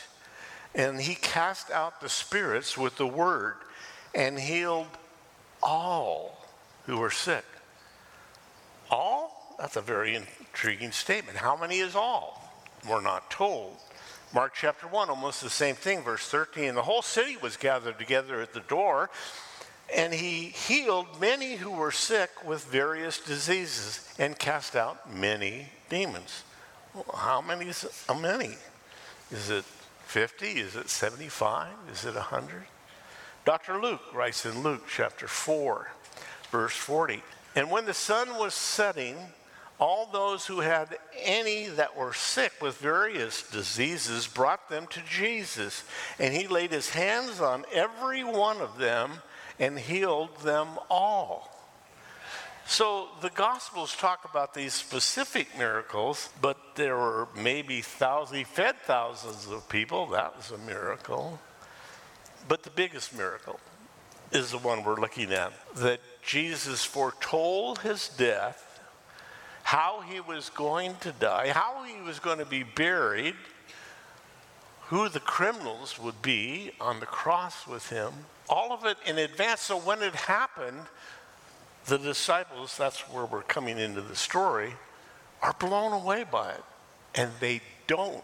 And 0.74 1.00
he 1.00 1.14
cast 1.14 1.70
out 1.70 2.00
the 2.00 2.08
spirits 2.08 2.78
with 2.78 2.96
the 2.96 3.06
word 3.06 3.56
and 4.14 4.38
healed 4.38 4.86
all 5.62 6.46
who 6.86 6.98
were 6.98 7.10
sick. 7.10 7.44
All? 8.90 9.54
That's 9.58 9.76
a 9.76 9.80
very 9.80 10.16
intriguing 10.16 10.92
statement. 10.92 11.38
How 11.38 11.56
many 11.56 11.78
is 11.78 11.94
all? 11.94 12.52
We're 12.88 13.00
not 13.00 13.30
told. 13.30 13.76
Mark 14.34 14.54
chapter 14.54 14.86
1, 14.86 15.10
almost 15.10 15.42
the 15.42 15.50
same 15.50 15.74
thing, 15.74 16.02
verse 16.02 16.26
13. 16.28 16.74
The 16.74 16.82
whole 16.82 17.02
city 17.02 17.36
was 17.36 17.56
gathered 17.56 17.98
together 17.98 18.40
at 18.40 18.54
the 18.54 18.60
door, 18.60 19.10
and 19.94 20.12
he 20.12 20.44
healed 20.48 21.20
many 21.20 21.56
who 21.56 21.70
were 21.70 21.92
sick 21.92 22.30
with 22.44 22.64
various 22.64 23.20
diseases 23.20 24.08
and 24.18 24.38
cast 24.38 24.74
out 24.74 25.14
many 25.14 25.68
demons. 25.90 26.44
Well, 26.94 27.04
how 27.14 27.40
many 27.40 27.66
is 27.66 28.04
how 28.08 28.14
many? 28.14 28.56
Is 29.30 29.50
it 29.50 29.64
50? 30.06 30.46
Is 30.46 30.76
it 30.76 30.88
75? 30.88 31.68
Is 31.92 32.04
it 32.04 32.14
100? 32.14 32.64
Dr. 33.44 33.80
Luke 33.80 34.14
writes 34.14 34.46
in 34.46 34.62
Luke 34.62 34.84
chapter 34.88 35.26
4, 35.26 35.88
verse 36.50 36.76
40. 36.76 37.22
And 37.56 37.70
when 37.70 37.86
the 37.86 37.94
sun 37.94 38.38
was 38.38 38.54
setting, 38.54 39.16
all 39.80 40.08
those 40.12 40.46
who 40.46 40.60
had 40.60 40.96
any 41.20 41.66
that 41.66 41.96
were 41.96 42.12
sick 42.12 42.52
with 42.62 42.76
various 42.76 43.42
diseases 43.50 44.28
brought 44.28 44.68
them 44.68 44.86
to 44.88 45.00
Jesus. 45.02 45.82
And 46.20 46.32
he 46.32 46.46
laid 46.46 46.70
his 46.70 46.90
hands 46.90 47.40
on 47.40 47.64
every 47.72 48.22
one 48.22 48.60
of 48.60 48.78
them 48.78 49.10
and 49.58 49.76
healed 49.76 50.36
them 50.42 50.68
all. 50.88 51.48
So 52.64 53.08
the 53.22 53.30
Gospels 53.30 53.96
talk 53.96 54.24
about 54.24 54.54
these 54.54 54.72
specific 54.72 55.58
miracles, 55.58 56.30
but 56.40 56.56
there 56.76 56.96
were 56.96 57.26
maybe 57.36 57.82
thousands, 57.82 58.38
he 58.38 58.44
fed 58.44 58.76
thousands 58.84 59.48
of 59.48 59.68
people. 59.68 60.06
That 60.06 60.36
was 60.36 60.52
a 60.52 60.58
miracle. 60.58 61.40
But 62.48 62.62
the 62.62 62.70
biggest 62.70 63.16
miracle 63.16 63.60
is 64.32 64.50
the 64.50 64.58
one 64.58 64.84
we're 64.84 65.00
looking 65.00 65.32
at 65.32 65.52
that 65.76 66.00
Jesus 66.22 66.84
foretold 66.84 67.80
his 67.80 68.08
death, 68.08 68.80
how 69.62 70.00
he 70.00 70.20
was 70.20 70.48
going 70.50 70.96
to 71.00 71.12
die, 71.12 71.50
how 71.50 71.84
he 71.84 72.00
was 72.00 72.18
going 72.18 72.38
to 72.38 72.46
be 72.46 72.62
buried, 72.62 73.34
who 74.86 75.08
the 75.08 75.20
criminals 75.20 75.98
would 75.98 76.20
be 76.22 76.72
on 76.80 77.00
the 77.00 77.06
cross 77.06 77.66
with 77.66 77.88
him, 77.90 78.12
all 78.48 78.72
of 78.72 78.84
it 78.84 78.96
in 79.06 79.18
advance. 79.18 79.60
So 79.62 79.78
when 79.78 80.02
it 80.02 80.14
happened, 80.14 80.82
the 81.86 81.98
disciples, 81.98 82.76
that's 82.76 83.00
where 83.08 83.24
we're 83.24 83.42
coming 83.42 83.78
into 83.78 84.00
the 84.00 84.16
story, 84.16 84.74
are 85.40 85.54
blown 85.58 85.92
away 85.92 86.24
by 86.30 86.52
it. 86.52 86.64
And 87.14 87.30
they 87.40 87.60
don't 87.86 88.22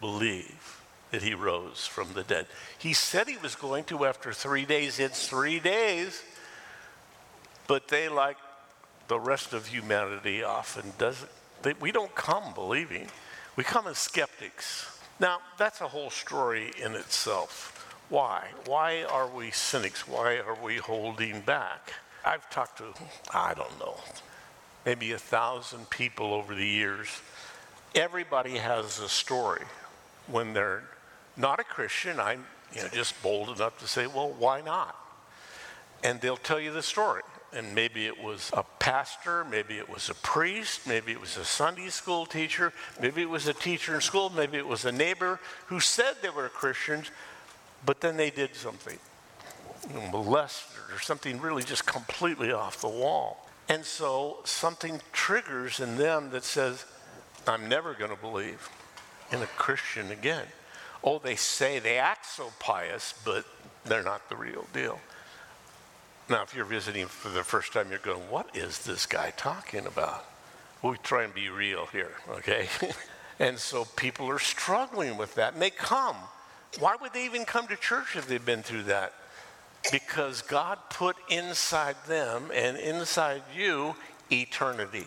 believe 0.00 0.81
that 1.12 1.22
he 1.22 1.34
rose 1.34 1.86
from 1.86 2.08
the 2.14 2.24
dead. 2.24 2.46
He 2.78 2.94
said 2.94 3.28
he 3.28 3.36
was 3.36 3.54
going 3.54 3.84
to 3.84 4.06
after 4.06 4.32
three 4.32 4.64
days. 4.64 4.98
It's 4.98 5.28
three 5.28 5.60
days. 5.60 6.22
But 7.68 7.88
they, 7.88 8.08
like 8.08 8.38
the 9.08 9.20
rest 9.20 9.52
of 9.52 9.66
humanity, 9.66 10.42
often 10.42 10.92
doesn't. 10.98 11.30
They, 11.62 11.74
we 11.74 11.92
don't 11.92 12.14
come 12.14 12.54
believing. 12.54 13.06
We 13.56 13.62
come 13.62 13.86
as 13.86 13.98
skeptics. 13.98 14.98
Now, 15.20 15.38
that's 15.58 15.82
a 15.82 15.88
whole 15.88 16.10
story 16.10 16.72
in 16.82 16.92
itself. 16.92 17.78
Why? 18.08 18.48
Why 18.66 19.04
are 19.04 19.28
we 19.28 19.50
cynics? 19.50 20.08
Why 20.08 20.38
are 20.38 20.56
we 20.62 20.76
holding 20.76 21.42
back? 21.42 21.92
I've 22.24 22.48
talked 22.50 22.78
to, 22.78 22.94
I 23.32 23.52
don't 23.54 23.78
know, 23.78 23.96
maybe 24.86 25.12
a 25.12 25.18
thousand 25.18 25.90
people 25.90 26.32
over 26.32 26.54
the 26.54 26.66
years. 26.66 27.08
Everybody 27.94 28.56
has 28.56 28.98
a 28.98 29.08
story 29.08 29.62
when 30.26 30.54
they're 30.54 30.84
not 31.36 31.60
a 31.60 31.64
Christian. 31.64 32.20
I'm 32.20 32.44
you 32.74 32.82
know, 32.82 32.88
just 32.88 33.20
bold 33.22 33.48
enough 33.56 33.78
to 33.80 33.88
say, 33.88 34.06
well, 34.06 34.34
why 34.38 34.60
not? 34.60 34.96
And 36.02 36.20
they'll 36.20 36.36
tell 36.36 36.60
you 36.60 36.72
the 36.72 36.82
story. 36.82 37.22
And 37.54 37.74
maybe 37.74 38.06
it 38.06 38.22
was 38.22 38.50
a 38.54 38.62
pastor, 38.78 39.44
maybe 39.44 39.76
it 39.76 39.88
was 39.88 40.08
a 40.08 40.14
priest, 40.14 40.86
maybe 40.86 41.12
it 41.12 41.20
was 41.20 41.36
a 41.36 41.44
Sunday 41.44 41.90
school 41.90 42.24
teacher, 42.24 42.72
maybe 42.98 43.20
it 43.20 43.28
was 43.28 43.46
a 43.46 43.52
teacher 43.52 43.94
in 43.94 44.00
school, 44.00 44.30
maybe 44.30 44.56
it 44.56 44.66
was 44.66 44.86
a 44.86 44.92
neighbor 44.92 45.38
who 45.66 45.78
said 45.78 46.14
they 46.22 46.30
were 46.30 46.48
Christians, 46.48 47.10
but 47.84 48.00
then 48.00 48.16
they 48.16 48.30
did 48.30 48.54
something, 48.54 48.98
molested 50.10 50.80
or 50.94 50.98
something 50.98 51.38
really 51.42 51.62
just 51.62 51.84
completely 51.84 52.52
off 52.52 52.80
the 52.80 52.88
wall. 52.88 53.46
And 53.68 53.84
so 53.84 54.38
something 54.44 55.00
triggers 55.12 55.78
in 55.78 55.96
them 55.96 56.30
that 56.30 56.44
says, 56.44 56.86
I'm 57.46 57.68
never 57.68 57.92
going 57.92 58.10
to 58.10 58.20
believe 58.20 58.66
in 59.30 59.42
a 59.42 59.46
Christian 59.46 60.10
again. 60.10 60.46
Oh, 61.04 61.18
they 61.18 61.36
say 61.36 61.78
they 61.78 61.98
act 61.98 62.26
so 62.26 62.52
pious, 62.58 63.14
but 63.24 63.44
they're 63.84 64.02
not 64.02 64.28
the 64.28 64.36
real 64.36 64.66
deal. 64.72 65.00
Now, 66.28 66.42
if 66.42 66.54
you're 66.54 66.64
visiting 66.64 67.06
for 67.06 67.28
the 67.28 67.42
first 67.42 67.72
time, 67.72 67.90
you're 67.90 67.98
going, 67.98 68.30
What 68.30 68.56
is 68.56 68.84
this 68.84 69.06
guy 69.06 69.32
talking 69.36 69.86
about? 69.86 70.24
We 70.82 70.96
try 71.02 71.24
and 71.24 71.34
be 71.34 71.48
real 71.48 71.86
here, 71.86 72.12
okay? 72.28 72.68
and 73.38 73.58
so 73.58 73.84
people 73.96 74.28
are 74.28 74.38
struggling 74.38 75.16
with 75.16 75.34
that, 75.36 75.54
and 75.54 75.62
they 75.62 75.70
come. 75.70 76.16
Why 76.78 76.96
would 77.00 77.12
they 77.12 77.24
even 77.24 77.44
come 77.44 77.66
to 77.68 77.76
church 77.76 78.16
if 78.16 78.26
they've 78.26 78.44
been 78.44 78.62
through 78.62 78.84
that? 78.84 79.12
Because 79.90 80.42
God 80.42 80.78
put 80.90 81.16
inside 81.28 81.96
them 82.06 82.50
and 82.54 82.76
inside 82.76 83.42
you 83.54 83.94
eternity. 84.30 85.06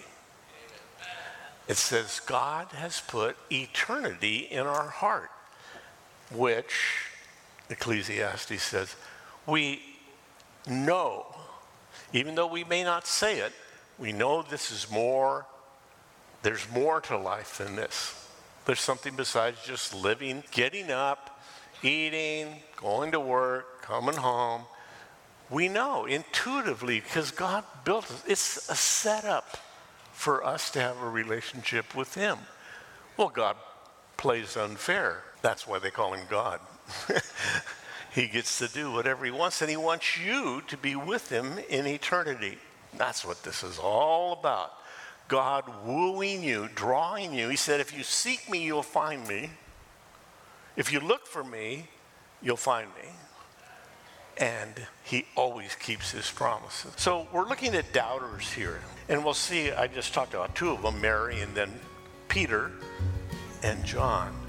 It 1.68 1.78
says 1.78 2.22
God 2.26 2.68
has 2.74 3.02
put 3.02 3.36
eternity 3.52 4.48
in 4.52 4.68
our 4.68 4.90
heart, 4.90 5.32
which 6.32 6.74
Ecclesiastes 7.70 8.62
says 8.62 8.96
we 9.46 9.82
know, 10.68 11.26
even 12.14 12.36
though 12.36 12.48
we 12.48 12.64
may 12.64 12.84
not 12.84 13.06
say 13.08 13.40
it, 13.40 13.54
we 13.98 14.12
know 14.12 14.42
this 14.42 14.72
is 14.72 14.90
more, 14.92 15.46
there's 16.42 16.70
more 16.72 17.00
to 17.02 17.18
life 17.18 17.58
than 17.58 17.76
this. 17.76 18.28
There's 18.66 18.80
something 18.82 19.16
besides 19.16 19.58
just 19.64 19.94
living, 19.94 20.44
getting 20.52 20.92
up, 20.92 21.40
eating, 21.84 22.56
going 22.78 23.12
to 23.12 23.20
work, 23.20 23.82
coming 23.82 24.16
home. 24.16 24.64
We 25.50 25.68
know 25.70 26.06
intuitively 26.06 27.00
because 27.00 27.30
God 27.30 27.64
built 27.84 28.10
it. 28.10 28.32
It's 28.32 28.70
a 28.70 28.76
setup 28.76 29.58
for 30.12 30.44
us 30.44 30.72
to 30.72 30.80
have 30.80 31.00
a 31.02 31.10
relationship 31.10 31.94
with 31.94 32.16
Him. 32.16 32.40
Well, 33.16 33.30
God 33.30 33.56
plays 34.18 34.58
unfair. 34.58 35.22
That's 35.46 35.68
why 35.68 35.78
they 35.78 35.92
call 35.92 36.14
Him 36.14 36.26
God. 36.28 36.60
he 38.16 38.26
gets 38.26 38.58
to 38.58 38.68
do 38.68 38.92
whatever 38.92 39.26
He 39.26 39.30
wants, 39.30 39.62
and 39.62 39.70
He 39.70 39.78
wants 39.78 40.18
you 40.18 40.64
to 40.66 40.76
be 40.76 40.96
with 40.96 41.30
Him 41.30 41.60
in 41.70 41.86
eternity. 41.86 42.58
That's 42.98 43.24
what 43.24 43.44
this 43.44 43.62
is 43.62 43.78
all 43.78 44.34
about. 44.34 44.72
God 45.28 45.72
wooing 45.86 46.44
you, 46.44 46.68
drawing 46.74 47.32
you. 47.32 47.48
He 47.50 47.58
said, 47.58 47.80
If 47.80 47.96
you 47.96 48.02
seek 48.02 48.50
me, 48.50 48.64
you'll 48.64 48.82
find 48.82 49.28
me. 49.28 49.52
If 50.76 50.92
you 50.92 51.00
look 51.00 51.28
for 51.28 51.44
me, 51.44 51.90
you'll 52.42 52.58
find 52.58 52.88
me. 52.96 53.10
And 54.40 54.74
he 55.04 55.28
always 55.36 55.76
keeps 55.76 56.10
his 56.10 56.32
promises. 56.32 56.92
So 56.98 57.28
we're 57.32 57.48
looking 57.48 57.76
at 57.76 57.94
doubters 57.94 58.52
here. 58.52 58.80
And 59.10 59.24
we'll 59.24 59.36
see, 59.36 59.72
I 59.72 59.86
just 59.86 60.12
talked 60.12 60.34
about 60.34 60.56
two 60.56 60.72
of 60.72 60.82
them 60.82 61.00
Mary 61.00 61.42
and 61.42 61.54
then 61.54 61.72
Peter 62.30 62.72
and 63.62 63.86
John. 63.86 64.45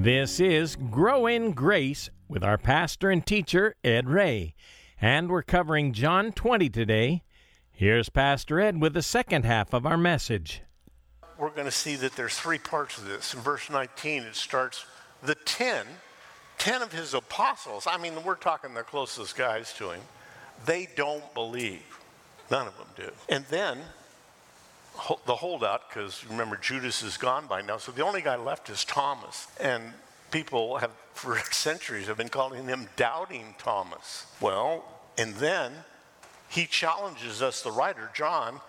This 0.00 0.38
is 0.38 0.76
Grow 0.76 1.26
in 1.26 1.50
Grace 1.50 2.08
with 2.28 2.44
our 2.44 2.56
pastor 2.56 3.10
and 3.10 3.26
teacher, 3.26 3.74
Ed 3.82 4.08
Ray. 4.08 4.54
And 5.00 5.28
we're 5.28 5.42
covering 5.42 5.92
John 5.92 6.30
20 6.30 6.70
today. 6.70 7.24
Here's 7.72 8.08
Pastor 8.08 8.60
Ed 8.60 8.80
with 8.80 8.94
the 8.94 9.02
second 9.02 9.44
half 9.44 9.74
of 9.74 9.84
our 9.84 9.96
message 9.96 10.62
we're 11.36 11.50
going 11.50 11.64
to 11.64 11.72
see 11.72 11.96
that 11.96 12.12
there's 12.12 12.38
three 12.38 12.58
parts 12.58 12.96
of 12.96 13.06
this. 13.06 13.34
In 13.34 13.40
verse 13.40 13.68
19, 13.68 14.22
it 14.22 14.36
starts 14.36 14.86
the 15.20 15.34
10, 15.34 15.84
10 16.58 16.82
of 16.82 16.92
his 16.92 17.12
apostles. 17.12 17.88
I 17.90 17.98
mean, 17.98 18.22
we're 18.22 18.36
talking 18.36 18.74
the 18.74 18.84
closest 18.84 19.36
guys 19.36 19.72
to 19.78 19.90
him. 19.90 20.00
They 20.64 20.88
don't 20.94 21.34
believe. 21.34 21.82
None 22.52 22.68
of 22.68 22.78
them 22.78 22.86
do. 22.94 23.10
And 23.28 23.44
then 23.46 23.78
the 25.26 25.36
holdout, 25.36 25.88
because 25.88 26.24
remember, 26.28 26.56
Judas 26.56 27.02
is 27.02 27.16
gone 27.16 27.46
by 27.46 27.62
now. 27.62 27.78
So 27.78 27.92
the 27.92 28.02
only 28.02 28.22
guy 28.22 28.36
left 28.36 28.68
is 28.70 28.84
Thomas. 28.84 29.46
And 29.60 29.92
people 30.30 30.78
have, 30.78 30.90
for 31.12 31.38
centuries, 31.52 32.06
have 32.08 32.16
been 32.16 32.28
calling 32.28 32.66
him 32.66 32.88
Doubting 32.96 33.54
Thomas. 33.58 34.26
Well, 34.40 34.84
and 35.16 35.34
then 35.36 35.72
he 36.48 36.66
challenges 36.66 37.42
us, 37.42 37.62
the 37.62 37.70
writer, 37.70 38.10
John, 38.14 38.60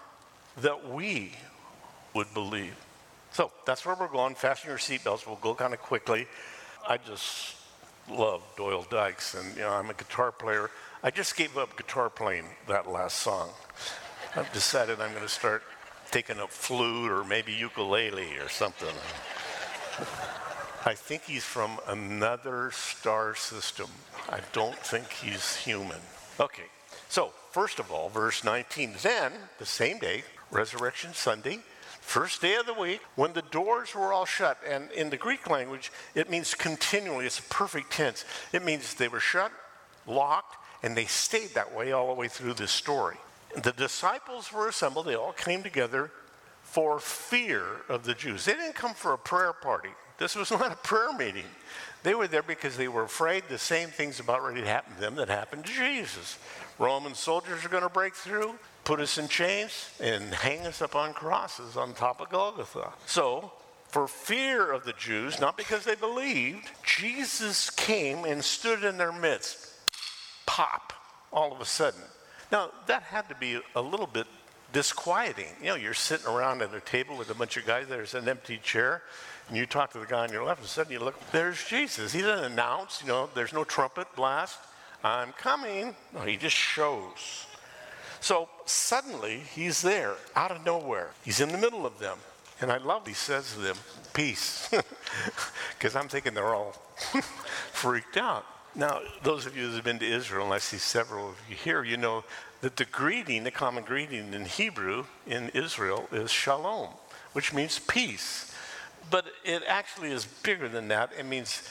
that 0.57 0.89
we 0.89 1.31
would 2.13 2.33
believe. 2.33 2.75
So 3.31 3.51
that's 3.65 3.85
where 3.85 3.95
we're 3.95 4.07
going. 4.07 4.35
Fasten 4.35 4.69
your 4.69 4.79
seatbelts. 4.79 5.25
We'll 5.25 5.35
go 5.37 5.53
kind 5.53 5.73
of 5.73 5.79
quickly. 5.79 6.27
I 6.87 6.97
just 6.97 7.55
love 8.09 8.41
Doyle 8.57 8.85
Dykes, 8.89 9.35
and 9.35 9.55
you 9.55 9.61
know 9.61 9.69
I'm 9.69 9.89
a 9.89 9.93
guitar 9.93 10.31
player. 10.31 10.71
I 11.03 11.11
just 11.11 11.37
gave 11.37 11.57
up 11.57 11.77
guitar 11.77 12.09
playing 12.09 12.45
that 12.67 12.89
last 12.89 13.19
song. 13.19 13.49
I've 14.35 14.51
decided 14.51 14.99
I'm 14.99 15.11
going 15.11 15.23
to 15.23 15.29
start 15.29 15.63
taking 16.09 16.39
a 16.39 16.47
flute 16.47 17.11
or 17.11 17.23
maybe 17.23 17.53
ukulele 17.53 18.37
or 18.37 18.49
something. 18.49 18.93
I 20.85 20.93
think 20.93 21.23
he's 21.23 21.43
from 21.43 21.79
another 21.87 22.71
star 22.71 23.35
system. 23.35 23.87
I 24.29 24.39
don't 24.53 24.77
think 24.77 25.11
he's 25.11 25.57
human. 25.57 25.99
Okay, 26.39 26.67
so 27.09 27.33
first 27.51 27.79
of 27.79 27.91
all, 27.91 28.09
verse 28.09 28.43
19. 28.43 28.93
Then, 29.01 29.33
the 29.57 29.65
same 29.65 29.99
day, 29.99 30.23
Resurrection 30.51 31.13
Sunday, 31.13 31.59
first 32.01 32.41
day 32.41 32.55
of 32.55 32.65
the 32.65 32.73
week, 32.73 33.01
when 33.15 33.33
the 33.33 33.41
doors 33.41 33.93
were 33.93 34.13
all 34.13 34.25
shut, 34.25 34.57
and 34.67 34.89
in 34.91 35.09
the 35.09 35.17
Greek 35.17 35.49
language, 35.49 35.91
it 36.15 36.29
means 36.29 36.55
continually, 36.55 37.25
it's 37.25 37.39
a 37.39 37.43
perfect 37.43 37.91
tense. 37.91 38.23
It 38.53 38.63
means 38.63 38.93
they 38.93 39.09
were 39.09 39.19
shut, 39.19 39.51
locked, 40.07 40.55
and 40.81 40.95
they 40.95 41.05
stayed 41.05 41.53
that 41.55 41.75
way 41.75 41.91
all 41.91 42.07
the 42.07 42.13
way 42.13 42.29
through 42.29 42.53
this 42.53 42.71
story. 42.71 43.17
The 43.55 43.71
disciples 43.71 44.53
were 44.53 44.67
assembled, 44.67 45.07
they 45.07 45.15
all 45.15 45.33
came 45.33 45.63
together 45.63 46.11
for 46.61 46.99
fear 46.99 47.63
of 47.87 48.03
the 48.03 48.13
Jews. 48.13 48.45
They 48.45 48.53
didn't 48.53 48.75
come 48.75 48.93
for 48.93 49.13
a 49.13 49.17
prayer 49.17 49.53
party. 49.53 49.89
This 50.19 50.35
was 50.35 50.51
not 50.51 50.71
a 50.71 50.75
prayer 50.75 51.11
meeting. 51.13 51.45
They 52.03 52.13
were 52.13 52.27
there 52.27 52.43
because 52.43 52.77
they 52.77 52.87
were 52.87 53.03
afraid 53.03 53.43
the 53.49 53.57
same 53.57 53.89
things 53.89 54.19
about 54.19 54.43
ready 54.43 54.61
to 54.61 54.67
happen 54.67 54.93
to 54.93 54.99
them 54.99 55.15
that 55.15 55.29
happened 55.29 55.65
to 55.65 55.73
Jesus. 55.73 56.37
Roman 56.77 57.15
soldiers 57.15 57.65
are 57.65 57.69
going 57.69 57.83
to 57.83 57.89
break 57.89 58.15
through, 58.15 58.53
put 58.85 58.99
us 58.99 59.17
in 59.17 59.27
chains, 59.27 59.89
and 59.99 60.33
hang 60.33 60.65
us 60.65 60.81
up 60.81 60.95
on 60.95 61.13
crosses 61.13 61.75
on 61.75 61.93
top 61.93 62.21
of 62.21 62.29
Golgotha. 62.29 62.93
So, 63.05 63.51
for 63.89 64.07
fear 64.07 64.71
of 64.71 64.85
the 64.85 64.93
Jews, 64.93 65.41
not 65.41 65.57
because 65.57 65.83
they 65.83 65.95
believed, 65.95 66.69
Jesus 66.85 67.69
came 67.71 68.23
and 68.23 68.43
stood 68.43 68.83
in 68.83 68.97
their 68.97 69.11
midst. 69.11 69.73
Pop, 70.45 70.93
all 71.33 71.51
of 71.51 71.59
a 71.59 71.65
sudden. 71.65 72.01
Now, 72.51 72.71
that 72.87 73.03
had 73.03 73.29
to 73.29 73.35
be 73.35 73.59
a 73.75 73.81
little 73.81 74.07
bit 74.07 74.27
disquieting. 74.73 75.47
You 75.61 75.67
know, 75.67 75.75
you're 75.75 75.93
sitting 75.93 76.27
around 76.27 76.61
at 76.61 76.73
a 76.73 76.79
table 76.79 77.17
with 77.17 77.29
a 77.29 77.33
bunch 77.33 77.57
of 77.57 77.65
guys, 77.65 77.87
there's 77.87 78.13
an 78.13 78.27
empty 78.27 78.57
chair, 78.57 79.01
and 79.47 79.57
you 79.57 79.65
talk 79.65 79.91
to 79.93 79.99
the 79.99 80.05
guy 80.05 80.23
on 80.23 80.31
your 80.31 80.43
left, 80.43 80.61
and 80.61 80.69
suddenly 80.69 80.99
you 80.99 81.03
look, 81.03 81.19
there's 81.31 81.63
Jesus. 81.65 82.13
He 82.13 82.21
doesn't 82.21 82.51
announce, 82.51 83.01
you 83.01 83.07
know, 83.07 83.29
there's 83.33 83.53
no 83.53 83.63
trumpet 83.63 84.07
blast, 84.15 84.59
I'm 85.03 85.31
coming. 85.33 85.95
No, 86.13 86.21
he 86.21 86.37
just 86.37 86.55
shows. 86.55 87.45
So 88.19 88.49
suddenly 88.65 89.41
he's 89.53 89.81
there, 89.81 90.15
out 90.35 90.51
of 90.51 90.65
nowhere. 90.65 91.11
He's 91.23 91.39
in 91.39 91.49
the 91.49 91.57
middle 91.57 91.85
of 91.85 91.99
them. 91.99 92.17
And 92.61 92.71
I 92.71 92.77
love 92.77 93.07
he 93.07 93.13
says 93.13 93.53
to 93.53 93.59
them, 93.59 93.77
peace. 94.13 94.69
Because 95.77 95.95
I'm 95.95 96.09
thinking 96.09 96.33
they're 96.33 96.53
all 96.53 96.73
freaked 97.71 98.17
out. 98.17 98.45
Now, 98.75 99.01
those 99.23 99.45
of 99.45 99.57
you 99.57 99.67
that 99.67 99.75
have 99.75 99.83
been 99.83 99.99
to 99.99 100.05
Israel, 100.05 100.45
and 100.45 100.53
I 100.53 100.59
see 100.59 100.77
several 100.77 101.29
of 101.29 101.35
you 101.49 101.55
here, 101.55 101.83
you 101.83 101.97
know 101.97 102.23
that 102.61 102.75
the 102.75 102.85
greeting, 102.85 103.43
the 103.43 103.51
common 103.51 103.83
greeting 103.83 104.33
in 104.33 104.45
Hebrew 104.45 105.05
in 105.25 105.49
Israel 105.49 106.07
is 106.11 106.31
shalom, 106.31 106.89
which 107.33 107.53
means 107.53 107.79
peace. 107.79 108.53
But 109.09 109.25
it 109.43 109.63
actually 109.67 110.11
is 110.11 110.25
bigger 110.25 110.69
than 110.69 110.89
that. 110.89 111.11
It 111.17 111.25
means 111.25 111.67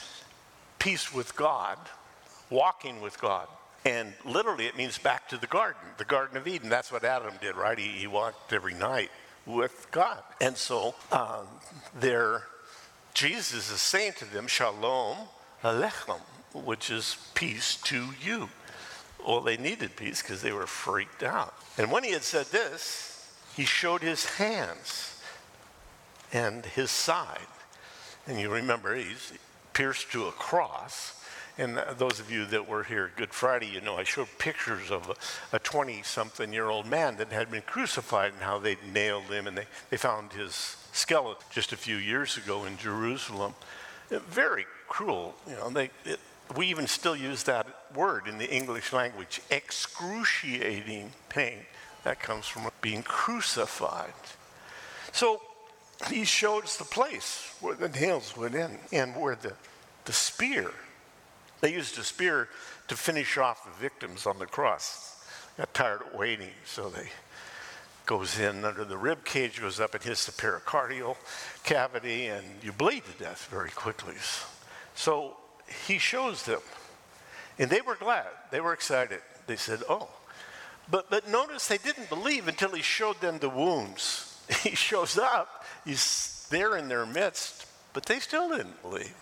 peace 0.77 1.13
with 1.13 1.35
God, 1.35 1.77
walking 2.49 3.01
with 3.01 3.19
God. 3.21 3.47
And 3.85 4.13
literally, 4.25 4.65
it 4.65 4.75
means 4.75 4.97
back 4.97 5.29
to 5.29 5.37
the 5.37 5.47
garden, 5.47 5.81
the 5.97 6.05
Garden 6.05 6.35
of 6.35 6.47
Eden. 6.47 6.67
That's 6.69 6.91
what 6.91 7.05
Adam 7.05 7.33
did, 7.39 7.55
right? 7.55 7.79
He, 7.79 7.87
he 7.87 8.07
walked 8.07 8.51
every 8.51 8.73
night 8.73 9.09
with 9.45 9.87
God. 9.91 10.21
And 10.41 10.57
so, 10.57 10.95
um, 11.13 11.47
there, 11.97 12.43
Jesus 13.13 13.71
is 13.71 13.79
saying 13.79 14.13
to 14.17 14.25
them, 14.25 14.47
Shalom 14.47 15.17
Alechem, 15.63 16.19
which 16.53 16.89
is 16.89 17.17
peace 17.33 17.75
to 17.83 18.09
you. 18.23 18.49
Well, 19.25 19.41
they 19.41 19.57
needed 19.57 19.95
peace 19.95 20.21
because 20.21 20.41
they 20.41 20.51
were 20.51 20.67
freaked 20.67 21.23
out. 21.23 21.53
And 21.77 21.91
when 21.91 22.03
he 22.03 22.11
had 22.11 22.23
said 22.23 22.47
this, 22.47 23.31
he 23.55 23.65
showed 23.65 24.01
his 24.01 24.25
hands 24.25 25.21
and 26.31 26.65
his 26.65 26.91
side. 26.91 27.39
And 28.27 28.39
you 28.39 28.49
remember, 28.49 28.95
he's 28.95 29.33
pierced 29.73 30.11
to 30.11 30.27
a 30.27 30.31
cross. 30.31 31.15
And 31.57 31.77
uh, 31.77 31.93
those 31.93 32.19
of 32.19 32.31
you 32.31 32.45
that 32.45 32.69
were 32.69 32.83
here 32.83 33.11
Good 33.17 33.33
Friday, 33.33 33.67
you 33.67 33.81
know, 33.81 33.97
I 33.97 34.03
showed 34.03 34.27
pictures 34.37 34.91
of 34.91 35.17
a 35.51 35.59
20 35.59 36.03
something 36.03 36.53
year 36.53 36.69
old 36.69 36.85
man 36.85 37.17
that 37.17 37.31
had 37.31 37.51
been 37.51 37.63
crucified 37.63 38.33
and 38.33 38.41
how 38.41 38.59
they 38.59 38.77
nailed 38.93 39.25
him. 39.25 39.47
And 39.47 39.57
they, 39.57 39.65
they 39.89 39.97
found 39.97 40.31
his 40.31 40.77
skeleton 40.93 41.43
just 41.51 41.73
a 41.73 41.77
few 41.77 41.97
years 41.97 42.37
ago 42.37 42.65
in 42.65 42.77
Jerusalem. 42.77 43.55
Very 44.09 44.65
cruel. 44.87 45.35
You 45.47 45.55
know, 45.55 45.69
they, 45.69 45.89
it, 46.05 46.19
we 46.55 46.67
even 46.67 46.87
still 46.87 47.15
use 47.15 47.43
that 47.43 47.67
word 47.95 48.27
in 48.27 48.37
the 48.37 48.49
English 48.49 48.91
language 48.93 49.41
excruciating 49.49 51.11
pain. 51.29 51.59
That 52.03 52.19
comes 52.19 52.45
from 52.47 52.69
being 52.81 53.03
crucified. 53.03 54.13
So 55.11 55.41
he 56.09 56.23
showed 56.23 56.63
us 56.63 56.77
the 56.77 56.85
place 56.85 57.53
where 57.59 57.75
the 57.75 57.89
nails 57.89 58.35
went 58.37 58.55
in 58.55 58.79
and 58.91 59.15
where 59.15 59.35
the, 59.35 59.53
the 60.05 60.13
spear, 60.13 60.71
they 61.61 61.73
used 61.73 61.97
a 61.97 62.03
spear 62.03 62.47
to 62.87 62.95
finish 62.95 63.37
off 63.37 63.65
the 63.65 63.81
victims 63.81 64.25
on 64.25 64.39
the 64.39 64.45
cross. 64.45 65.23
Got 65.57 65.73
tired 65.73 66.01
of 66.01 66.13
waiting, 66.13 66.51
so 66.65 66.89
they 66.89 67.09
goes 68.05 68.39
in 68.39 68.65
under 68.65 68.83
the 68.83 68.97
rib 68.97 69.23
cage, 69.23 69.61
goes 69.61 69.79
up 69.79 69.93
and 69.93 70.01
hits 70.01 70.25
the 70.25 70.31
pericardial 70.31 71.15
cavity, 71.63 72.25
and 72.25 72.43
you 72.63 72.71
bleed 72.71 73.03
to 73.05 73.23
death 73.23 73.47
very 73.51 73.69
quickly. 73.69 74.15
So 74.95 75.37
he 75.87 75.97
shows 75.97 76.43
them. 76.43 76.61
And 77.57 77.69
they 77.69 77.81
were 77.81 77.95
glad. 77.95 78.27
They 78.51 78.61
were 78.61 78.73
excited. 78.73 79.21
They 79.47 79.55
said, 79.55 79.81
Oh. 79.89 80.09
But, 80.91 81.09
but 81.09 81.29
notice 81.29 81.67
they 81.67 81.77
didn't 81.77 82.09
believe 82.09 82.47
until 82.47 82.71
he 82.71 82.81
showed 82.81 83.21
them 83.21 83.39
the 83.39 83.49
wounds. 83.49 84.25
He 84.63 84.75
shows 84.75 85.15
up, 85.15 85.63
he's 85.85 86.47
there 86.49 86.75
in 86.75 86.87
their 86.87 87.05
midst, 87.05 87.67
but 87.93 88.07
they 88.07 88.17
still 88.19 88.49
didn't 88.49 88.81
believe. 88.81 89.13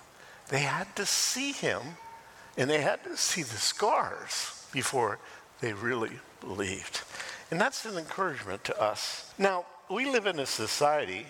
They 0.48 0.60
had 0.62 0.96
to 0.96 1.06
see 1.06 1.52
him 1.52 1.82
and 2.58 2.70
they 2.70 2.82
had 2.82 3.04
to 3.04 3.18
see 3.18 3.44
the 3.44 3.58
scars 3.58 4.66
before 4.72 5.20
they 5.62 5.74
really 5.74 6.20
believed. 6.40 7.02
And 7.52 7.62
that's 7.62 7.86
an 7.86 7.98
encouragement 7.98 8.64
to 8.66 8.82
us. 8.82 9.34
Now, 9.38 9.66
we 9.90 10.10
live 10.10 10.26
in 10.26 10.40
a 10.40 10.46
society 10.46 11.26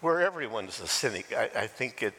where 0.00 0.20
everyone's 0.20 0.80
a 0.80 0.86
cynic. 0.86 1.32
I, 1.32 1.50
I 1.62 1.66
think 1.66 2.02
it, 2.02 2.14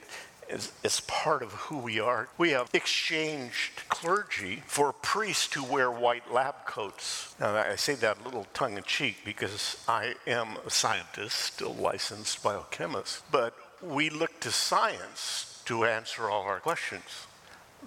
is, 0.49 0.71
is 0.83 0.99
part 1.01 1.41
of 1.41 1.51
who 1.53 1.77
we 1.77 1.99
are. 1.99 2.29
We 2.37 2.51
have 2.51 2.69
exchanged 2.73 3.87
clergy 3.89 4.63
for 4.65 4.93
priests 4.93 5.53
who 5.53 5.63
wear 5.63 5.91
white 5.91 6.31
lab 6.31 6.65
coats. 6.65 7.35
Now, 7.39 7.55
I 7.55 7.75
say 7.75 7.95
that 7.95 8.19
a 8.19 8.23
little 8.23 8.47
tongue 8.53 8.77
in 8.77 8.83
cheek 8.83 9.17
because 9.25 9.77
I 9.87 10.15
am 10.25 10.57
a 10.65 10.69
scientist, 10.69 11.37
still 11.37 11.73
licensed 11.73 12.41
biochemist, 12.43 13.23
but 13.31 13.53
we 13.81 14.09
look 14.09 14.39
to 14.41 14.51
science 14.51 15.61
to 15.65 15.85
answer 15.85 16.29
all 16.29 16.43
our 16.43 16.59
questions. 16.59 17.27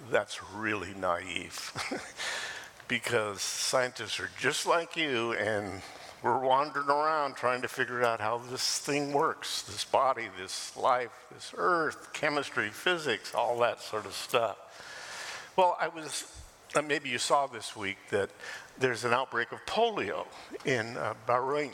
That's 0.09 0.39
really 0.53 0.93
naive 0.93 1.73
because 2.87 3.41
scientists 3.41 4.19
are 4.19 4.29
just 4.39 4.65
like 4.65 4.95
you 4.95 5.33
and 5.33 5.81
we're 6.23 6.39
wandering 6.39 6.87
around 6.87 7.35
trying 7.35 7.61
to 7.63 7.67
figure 7.67 8.03
out 8.03 8.19
how 8.19 8.37
this 8.37 8.79
thing 8.79 9.11
works 9.11 9.63
this 9.63 9.83
body, 9.83 10.27
this 10.39 10.75
life, 10.77 11.11
this 11.33 11.53
earth, 11.57 12.13
chemistry, 12.13 12.69
physics, 12.69 13.33
all 13.33 13.57
that 13.59 13.81
sort 13.81 14.05
of 14.05 14.13
stuff. 14.13 14.57
Well, 15.55 15.77
I 15.81 15.87
was, 15.87 16.25
uh, 16.75 16.81
maybe 16.81 17.09
you 17.09 17.17
saw 17.17 17.47
this 17.47 17.75
week 17.75 17.97
that 18.11 18.29
there's 18.77 19.03
an 19.03 19.13
outbreak 19.13 19.51
of 19.51 19.65
polio 19.65 20.25
in 20.65 20.95
uh, 20.97 21.13
Bahrain, 21.27 21.73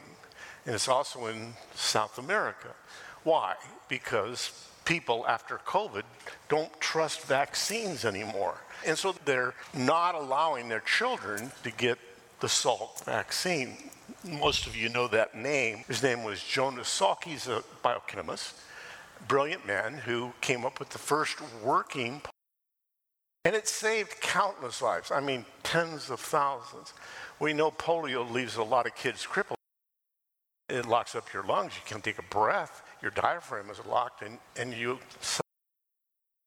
and 0.66 0.76
it's 0.76 0.88
also 0.88 1.28
in 1.28 1.54
South 1.76 2.18
America. 2.18 2.70
Why? 3.24 3.56
Because 3.90 4.70
people 4.86 5.26
after 5.28 5.58
COVID 5.66 6.04
don't 6.48 6.80
trust 6.80 7.22
vaccines 7.24 8.06
anymore. 8.06 8.56
And 8.86 8.98
so 8.98 9.14
they're 9.26 9.54
not 9.74 10.16
allowing 10.16 10.70
their 10.70 10.80
children 10.80 11.52
to 11.64 11.72
get 11.72 12.00
the 12.40 12.48
Salk 12.48 13.04
vaccine 13.04 13.78
most 14.24 14.68
of 14.68 14.76
you 14.76 14.90
know 14.90 15.08
that 15.08 15.36
name. 15.36 15.84
His 15.88 16.04
name 16.04 16.24
was 16.24 16.44
Jonas 16.44 16.88
Salk. 16.88 17.24
He's 17.24 17.48
a 17.48 17.64
biochemist, 17.84 18.56
brilliant 19.28 19.66
man 19.66 19.94
who 19.94 20.34
came 20.42 20.66
up 20.66 20.80
with 20.80 20.90
the 20.90 20.98
first 20.98 21.38
working. 21.64 22.22
And 23.46 23.56
it 23.56 23.68
saved 23.68 24.20
countless 24.20 24.82
lives. 24.82 25.12
I 25.12 25.22
mean, 25.22 25.46
tens 25.64 26.10
of 26.10 26.20
thousands. 26.20 26.94
We 27.40 27.54
know 27.54 27.72
polio 27.72 28.30
leaves 28.30 28.58
a 28.58 28.64
lot 28.64 28.86
of 28.86 28.96
kids 28.96 29.26
crippled. 29.26 29.58
It 30.70 30.86
locks 30.86 31.16
up 31.16 31.32
your 31.34 31.44
lungs. 31.44 31.74
You 31.76 31.82
can't 31.86 32.04
take 32.04 32.20
a 32.20 32.24
breath. 32.24 32.84
Your 33.02 33.12
diaphragm 33.12 33.70
is 33.70 33.80
locked, 33.86 34.22
and, 34.22 34.38
and 34.58 34.74
you. 34.74 35.00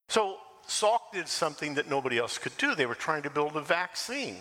So 0.08 0.36
Salk 0.68 1.00
did 1.12 1.26
something 1.26 1.74
that 1.74 1.88
nobody 1.88 2.18
else 2.18 2.36
could 2.36 2.56
do. 2.58 2.74
They 2.74 2.86
were 2.86 2.94
trying 2.94 3.22
to 3.22 3.30
build 3.30 3.56
a 3.56 3.60
vaccine 3.60 4.36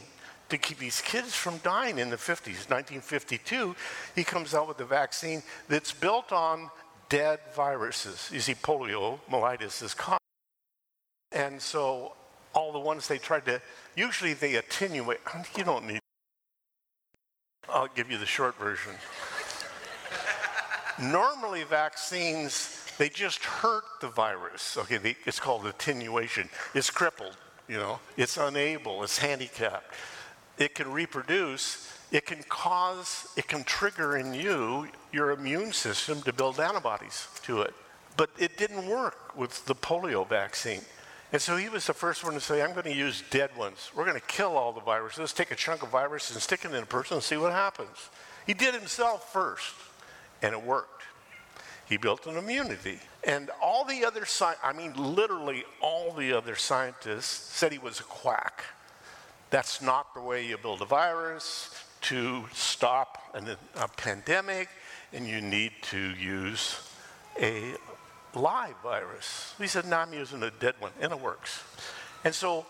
to 0.49 0.57
keep 0.57 0.77
these 0.77 1.01
kids 1.01 1.35
from 1.35 1.57
dying 1.59 1.99
in 1.99 2.09
the 2.09 2.15
50s. 2.15 2.69
1952, 2.69 3.75
he 4.15 4.23
comes 4.23 4.53
out 4.53 4.67
with 4.67 4.79
a 4.79 4.85
vaccine 4.85 5.43
that's 5.67 5.91
built 5.91 6.31
on 6.31 6.69
dead 7.07 7.39
viruses. 7.55 8.29
You 8.31 8.39
see, 8.39 8.55
polio, 8.55 9.19
myelitis 9.29 9.81
is 9.83 9.93
common. 9.93 10.19
And 11.31 11.61
so 11.61 12.13
all 12.53 12.71
the 12.71 12.79
ones 12.79 13.07
they 13.07 13.17
tried 13.17 13.45
to, 13.45 13.61
usually 13.95 14.33
they 14.33 14.55
attenuate. 14.55 15.19
You 15.55 15.63
don't 15.63 15.87
need, 15.87 15.99
I'll 17.67 17.87
give 17.87 18.09
you 18.11 18.17
the 18.17 18.25
short 18.25 18.57
version. 18.57 18.93
Normally, 20.99 21.63
vaccines 21.63 22.75
They 22.97 23.07
just 23.07 23.45
hurt 23.45 23.85
the 24.01 24.09
virus. 24.09 24.75
Okay, 24.77 24.97
they, 24.97 25.15
it's 25.25 25.39
called 25.39 25.65
attenuation. 25.65 26.49
It's 26.75 26.89
crippled, 26.89 27.37
you 27.69 27.77
know, 27.77 27.99
it's 28.17 28.35
unable, 28.35 29.03
it's 29.03 29.17
handicapped. 29.17 29.93
It 30.59 30.75
can 30.75 30.91
reproduce, 30.91 31.91
it 32.11 32.25
can 32.25 32.43
cause, 32.49 33.29
it 33.35 33.47
can 33.47 33.63
trigger 33.63 34.17
in 34.17 34.33
you 34.33 34.89
your 35.11 35.31
immune 35.31 35.71
system 35.71 36.21
to 36.23 36.33
build 36.33 36.59
antibodies 36.59 37.27
to 37.43 37.61
it. 37.61 37.73
But 38.17 38.29
it 38.37 38.57
didn't 38.57 38.85
work 38.87 39.35
with 39.37 39.65
the 39.65 39.73
polio 39.73 40.27
vaccine. 40.27 40.81
And 41.31 41.41
so 41.41 41.57
he 41.57 41.69
was 41.69 41.85
the 41.85 41.93
first 41.93 42.23
one 42.23 42.33
to 42.33 42.41
say, 42.41 42.61
I'm 42.61 42.71
going 42.71 42.83
to 42.83 42.93
use 42.93 43.23
dead 43.29 43.55
ones. 43.55 43.91
We're 43.95 44.05
going 44.05 44.19
to 44.19 44.27
kill 44.27 44.57
all 44.57 44.73
the 44.73 44.81
viruses. 44.81 45.19
Let's 45.19 45.33
take 45.33 45.51
a 45.51 45.55
chunk 45.55 45.83
of 45.83 45.89
virus 45.89 46.31
and 46.31 46.41
stick 46.41 46.65
it 46.65 46.73
in 46.73 46.83
a 46.83 46.85
person 46.85 47.15
and 47.15 47.23
see 47.23 47.37
what 47.37 47.51
happens. 47.51 48.09
He 48.47 48.53
did 48.53 48.73
himself 48.73 49.31
first, 49.31 49.75
and 50.41 50.53
it 50.53 50.61
worked. 50.61 51.03
He 51.87 51.97
built 51.97 52.25
an 52.25 52.35
immunity. 52.35 52.99
And 53.23 53.51
all 53.61 53.85
the 53.85 54.05
other, 54.05 54.23
sci- 54.23 54.57
I 54.63 54.73
mean, 54.73 54.93
literally 54.95 55.63
all 55.81 56.13
the 56.13 56.33
other 56.33 56.55
scientists 56.55 57.55
said 57.55 57.71
he 57.71 57.77
was 57.77 57.99
a 57.99 58.03
quack. 58.03 58.63
That's 59.49 59.81
not 59.81 60.13
the 60.13 60.21
way 60.21 60.45
you 60.45 60.57
build 60.57 60.81
a 60.81 60.85
virus 60.85 61.73
to 62.01 62.45
stop 62.53 63.17
an, 63.33 63.55
a 63.75 63.87
pandemic, 63.87 64.69
and 65.11 65.27
you 65.27 65.41
need 65.41 65.71
to 65.83 65.97
use 65.97 66.79
a 67.41 67.73
live 68.35 68.75
virus. 68.83 69.53
He 69.57 69.67
said, 69.67 69.85
No, 69.85 69.97
I'm 69.97 70.13
using 70.13 70.43
a 70.43 70.51
dead 70.51 70.75
one, 70.79 70.91
and 71.01 71.11
it 71.11 71.19
works. 71.19 71.63
And 72.23 72.33
so, 72.33 72.65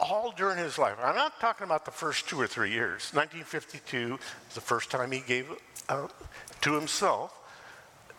all 0.00 0.32
during 0.36 0.58
his 0.58 0.78
life, 0.78 0.96
I'm 1.02 1.16
not 1.16 1.40
talking 1.40 1.64
about 1.64 1.84
the 1.84 1.90
first 1.90 2.28
two 2.28 2.40
or 2.40 2.46
three 2.46 2.70
years. 2.70 3.10
1952 3.12 4.12
was 4.12 4.20
the 4.54 4.60
first 4.60 4.90
time 4.90 5.10
he 5.10 5.20
gave 5.20 5.50
uh, 5.88 6.08
to 6.60 6.74
himself 6.74 7.37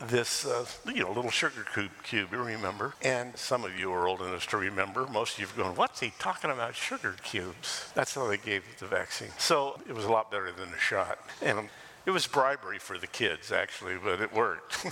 this, 0.07 0.45
uh, 0.45 0.65
you 0.85 1.03
know, 1.03 1.11
little 1.11 1.31
sugar 1.31 1.65
cube, 1.73 1.91
cube, 2.03 2.29
you 2.31 2.37
remember. 2.37 2.93
And 3.01 3.35
some 3.37 3.65
of 3.65 3.77
you 3.77 3.91
are 3.91 4.07
old 4.07 4.21
enough 4.21 4.47
to 4.47 4.57
remember. 4.57 5.05
Most 5.07 5.33
of 5.33 5.39
you 5.39 5.47
have 5.47 5.57
gone, 5.57 5.75
what's 5.75 5.99
he 5.99 6.13
talking 6.19 6.51
about, 6.51 6.75
sugar 6.75 7.15
cubes? 7.23 7.91
That's 7.95 8.15
how 8.15 8.27
they 8.27 8.37
gave 8.37 8.63
the 8.79 8.87
vaccine. 8.87 9.29
So 9.37 9.79
it 9.87 9.93
was 9.93 10.05
a 10.05 10.11
lot 10.11 10.31
better 10.31 10.51
than 10.51 10.69
a 10.69 10.79
shot. 10.79 11.19
And 11.41 11.69
it 12.05 12.11
was 12.11 12.27
bribery 12.27 12.79
for 12.79 12.97
the 12.97 13.07
kids, 13.07 13.51
actually, 13.51 13.95
but 14.01 14.21
it 14.21 14.33
worked. 14.33 14.85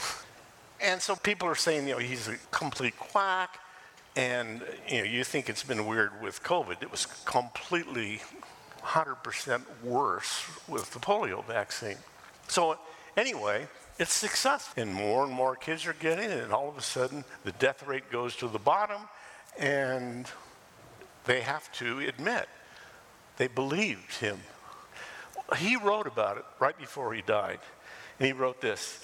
and 0.81 1.01
so 1.01 1.15
people 1.15 1.47
are 1.47 1.55
saying, 1.55 1.87
you 1.87 1.93
know, 1.93 1.99
he's 1.99 2.27
a 2.27 2.35
complete 2.51 2.97
quack. 2.97 3.59
And, 4.15 4.61
you 4.87 4.97
know, 4.97 5.03
you 5.03 5.23
think 5.23 5.47
it's 5.47 5.63
been 5.63 5.85
weird 5.85 6.21
with 6.21 6.43
COVID. 6.43 6.81
It 6.81 6.91
was 6.91 7.05
completely 7.25 8.21
100% 8.83 9.61
worse 9.83 10.43
with 10.67 10.91
the 10.91 10.99
polio 10.99 11.45
vaccine. 11.45 11.97
So 12.47 12.77
anyway, 13.17 13.67
it's 13.99 14.13
success. 14.13 14.71
And 14.77 14.93
more 14.93 15.25
and 15.25 15.33
more 15.33 15.55
kids 15.55 15.85
are 15.85 15.93
getting 15.93 16.29
it, 16.29 16.43
and 16.43 16.53
all 16.53 16.69
of 16.69 16.77
a 16.77 16.81
sudden 16.81 17.25
the 17.43 17.51
death 17.53 17.85
rate 17.85 18.09
goes 18.11 18.35
to 18.37 18.47
the 18.47 18.59
bottom, 18.59 19.01
and 19.59 20.27
they 21.25 21.41
have 21.41 21.71
to 21.73 21.99
admit 21.99 22.47
they 23.37 23.47
believed 23.47 24.13
him. 24.15 24.39
He 25.57 25.75
wrote 25.75 26.07
about 26.07 26.37
it 26.37 26.45
right 26.59 26.77
before 26.77 27.13
he 27.13 27.21
died, 27.21 27.59
and 28.19 28.27
he 28.27 28.33
wrote 28.33 28.61
this. 28.61 29.03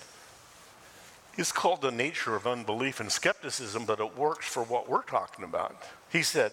It's 1.36 1.52
called 1.52 1.82
the 1.82 1.92
nature 1.92 2.36
of 2.36 2.46
unbelief 2.46 3.00
and 3.00 3.12
skepticism, 3.12 3.86
but 3.86 4.00
it 4.00 4.18
works 4.18 4.48
for 4.48 4.64
what 4.64 4.88
we're 4.88 5.04
talking 5.04 5.44
about. 5.44 5.76
He 6.12 6.22
said, 6.22 6.52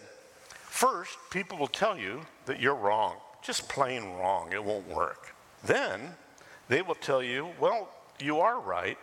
First, 0.52 1.18
people 1.30 1.58
will 1.58 1.66
tell 1.66 1.98
you 1.98 2.22
that 2.46 2.60
you're 2.60 2.74
wrong, 2.74 3.16
just 3.42 3.68
plain 3.68 4.04
wrong, 4.04 4.52
it 4.52 4.64
won't 4.64 4.88
work. 4.88 5.34
Then, 5.64 6.14
they 6.70 6.82
will 6.82 6.94
tell 6.94 7.20
you, 7.20 7.48
well, 7.58 7.88
you 8.20 8.38
are 8.38 8.60
right, 8.60 8.96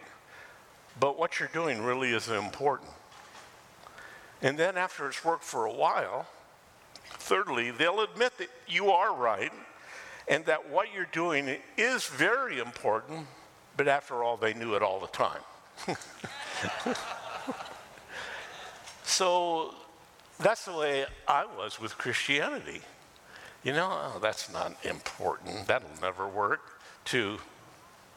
but 1.01 1.19
what 1.19 1.37
you're 1.37 1.49
doing 1.49 1.83
really 1.83 2.13
isn't 2.13 2.33
important. 2.33 2.89
And 4.41 4.57
then 4.57 4.77
after 4.77 5.05
it's 5.09 5.25
worked 5.25 5.43
for 5.43 5.65
a 5.65 5.73
while, 5.73 6.27
thirdly, 7.03 7.71
they'll 7.71 7.99
admit 7.99 8.37
that 8.37 8.47
you 8.69 8.91
are 8.91 9.13
right 9.13 9.51
and 10.29 10.45
that 10.45 10.69
what 10.69 10.87
you're 10.95 11.09
doing 11.11 11.57
is 11.77 12.05
very 12.07 12.59
important, 12.59 13.27
but 13.75 13.89
after 13.89 14.23
all, 14.23 14.37
they 14.37 14.53
knew 14.53 14.75
it 14.75 14.81
all 14.81 15.01
the 15.01 15.07
time. 15.07 15.41
so 19.03 19.75
that's 20.39 20.63
the 20.63 20.73
way 20.73 21.05
I 21.27 21.45
was 21.45 21.81
with 21.81 21.97
Christianity. 21.97 22.79
You 23.61 23.73
know, 23.73 23.89
oh, 23.91 24.19
that's 24.19 24.49
not 24.53 24.73
important. 24.85 25.67
That'll 25.67 25.89
never 26.01 26.25
work. 26.25 26.61
To 27.05 27.39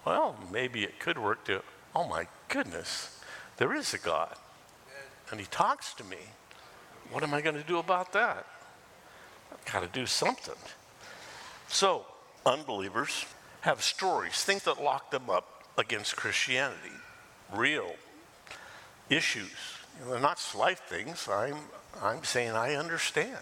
well, 0.04 0.36
maybe 0.52 0.82
it 0.82 0.98
could 0.98 1.18
work 1.18 1.44
to, 1.44 1.62
oh 1.94 2.06
my 2.06 2.26
goodness, 2.48 3.20
there 3.56 3.74
is 3.74 3.92
a 3.94 3.98
God. 3.98 4.34
And 5.30 5.38
he 5.38 5.46
talks 5.46 5.94
to 5.94 6.04
me. 6.04 6.16
What 7.10 7.22
am 7.22 7.34
I 7.34 7.40
going 7.40 7.56
to 7.56 7.62
do 7.62 7.78
about 7.78 8.12
that? 8.12 8.46
I've 9.52 9.72
got 9.72 9.80
to 9.80 9.88
do 9.88 10.06
something. 10.06 10.54
So, 11.68 12.04
unbelievers 12.46 13.26
have 13.60 13.82
stories, 13.82 14.42
things 14.42 14.64
that 14.64 14.82
lock 14.82 15.10
them 15.10 15.28
up 15.28 15.64
against 15.76 16.16
Christianity, 16.16 16.96
real 17.52 17.94
issues. 19.08 19.50
You 19.98 20.04
know, 20.04 20.12
they're 20.12 20.20
not 20.20 20.38
slight 20.38 20.78
things. 20.78 21.28
I'm, 21.28 21.56
I'm 22.02 22.24
saying 22.24 22.52
I 22.52 22.74
understand. 22.74 23.38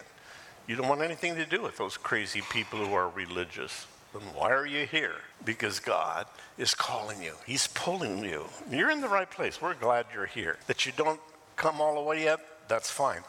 You 0.67 0.75
don't 0.75 0.87
want 0.87 1.01
anything 1.01 1.35
to 1.35 1.45
do 1.45 1.61
with 1.61 1.77
those 1.77 1.97
crazy 1.97 2.41
people 2.49 2.85
who 2.85 2.93
are 2.93 3.09
religious. 3.09 3.87
Then 4.13 4.21
why 4.33 4.51
are 4.51 4.65
you 4.65 4.85
here? 4.85 5.15
Because 5.45 5.79
God 5.79 6.25
is 6.57 6.73
calling 6.73 7.21
you. 7.21 7.33
He's 7.45 7.67
pulling 7.67 8.23
you. 8.23 8.45
You're 8.71 8.91
in 8.91 9.01
the 9.01 9.07
right 9.07 9.29
place. 9.29 9.61
We're 9.61 9.75
glad 9.75 10.07
you're 10.13 10.25
here. 10.25 10.57
That 10.67 10.85
you 10.85 10.91
don't 10.95 11.19
come 11.55 11.81
all 11.81 11.95
the 11.95 12.01
way 12.01 12.23
yet, 12.23 12.39
that's 12.67 12.89
fine. 12.89 13.21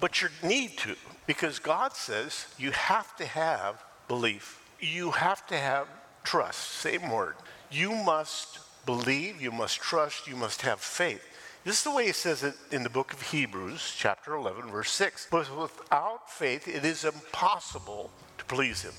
But 0.00 0.20
you 0.20 0.28
need 0.42 0.76
to, 0.78 0.96
because 1.26 1.58
God 1.58 1.94
says 1.94 2.46
you 2.58 2.72
have 2.72 3.16
to 3.16 3.24
have 3.24 3.82
belief. 4.08 4.62
You 4.80 5.12
have 5.12 5.46
to 5.46 5.56
have 5.56 5.86
trust. 6.24 6.58
Same 6.58 7.10
word. 7.10 7.36
You 7.70 7.92
must 7.92 8.58
believe, 8.86 9.40
you 9.40 9.52
must 9.52 9.80
trust, 9.80 10.26
you 10.26 10.36
must 10.36 10.62
have 10.62 10.80
faith. 10.80 11.22
This 11.64 11.78
is 11.78 11.84
the 11.84 11.90
way 11.90 12.06
he 12.06 12.12
says 12.12 12.42
it 12.42 12.54
in 12.70 12.82
the 12.82 12.90
book 12.90 13.12
of 13.12 13.20
Hebrews, 13.20 13.94
chapter 13.96 14.34
11, 14.34 14.70
verse 14.70 14.90
6. 14.90 15.28
But 15.30 15.54
without 15.56 16.30
faith, 16.30 16.66
it 16.66 16.84
is 16.84 17.04
impossible 17.04 18.10
to 18.38 18.44
please 18.44 18.82
him. 18.82 18.94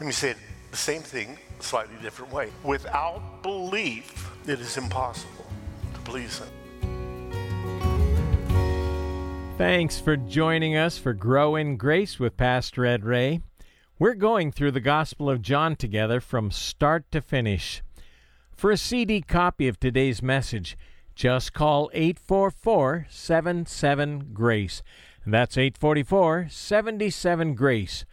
Let 0.00 0.06
me 0.06 0.12
say 0.12 0.30
it, 0.30 0.38
the 0.70 0.78
same 0.78 1.02
thing, 1.02 1.36
slightly 1.58 1.94
different 2.00 2.32
way. 2.32 2.48
Without 2.64 3.42
belief, 3.42 4.30
it 4.48 4.58
is 4.58 4.78
impossible 4.78 5.44
to 5.92 6.00
please 6.00 6.38
Him. 6.38 6.48
Thanks 9.58 10.00
for 10.00 10.16
joining 10.16 10.74
us 10.74 10.96
for 10.96 11.12
Grow 11.12 11.54
in 11.54 11.76
Grace 11.76 12.18
with 12.18 12.38
Pastor 12.38 12.86
Ed 12.86 13.04
Ray. 13.04 13.42
We're 13.98 14.14
going 14.14 14.52
through 14.52 14.70
the 14.70 14.80
Gospel 14.80 15.28
of 15.28 15.42
John 15.42 15.76
together 15.76 16.18
from 16.18 16.50
start 16.50 17.04
to 17.10 17.20
finish. 17.20 17.82
For 18.56 18.70
a 18.70 18.78
CD 18.78 19.20
copy 19.20 19.68
of 19.68 19.78
today's 19.78 20.22
message, 20.22 20.78
just 21.14 21.52
call 21.52 21.90
844 21.92 23.06
77 23.10 24.30
Grace. 24.32 24.82
That's 25.26 25.58
844 25.58 26.46
77 26.48 27.54
Grace 27.54 28.06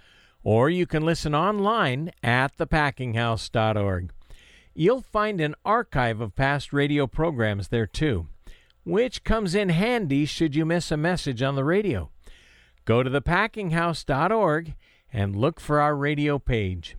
or 0.48 0.70
you 0.70 0.86
can 0.86 1.04
listen 1.04 1.36
online 1.36 2.10
at 2.24 2.56
thepackinghouse.org. 2.56 4.14
You'll 4.74 5.02
find 5.02 5.42
an 5.42 5.56
archive 5.66 6.22
of 6.22 6.38
past 6.38 6.72
radio 6.72 7.06
programs 7.06 7.68
there 7.68 7.86
too, 7.86 8.28
which 8.86 9.26
comes 9.26 9.54
in 9.54 9.68
handy 9.68 10.26
should 10.26 10.56
you 10.56 10.66
miss 10.66 10.90
a 10.90 10.96
message 10.96 11.42
on 11.42 11.56
the 11.56 11.66
radio. 11.66 12.10
Go 12.86 13.04
to 13.04 13.10
thepackinghouse.org 13.10 14.76
and 15.12 15.36
look 15.36 15.60
for 15.60 15.82
our 15.82 15.98
radio 15.98 16.40
page. 16.40 16.96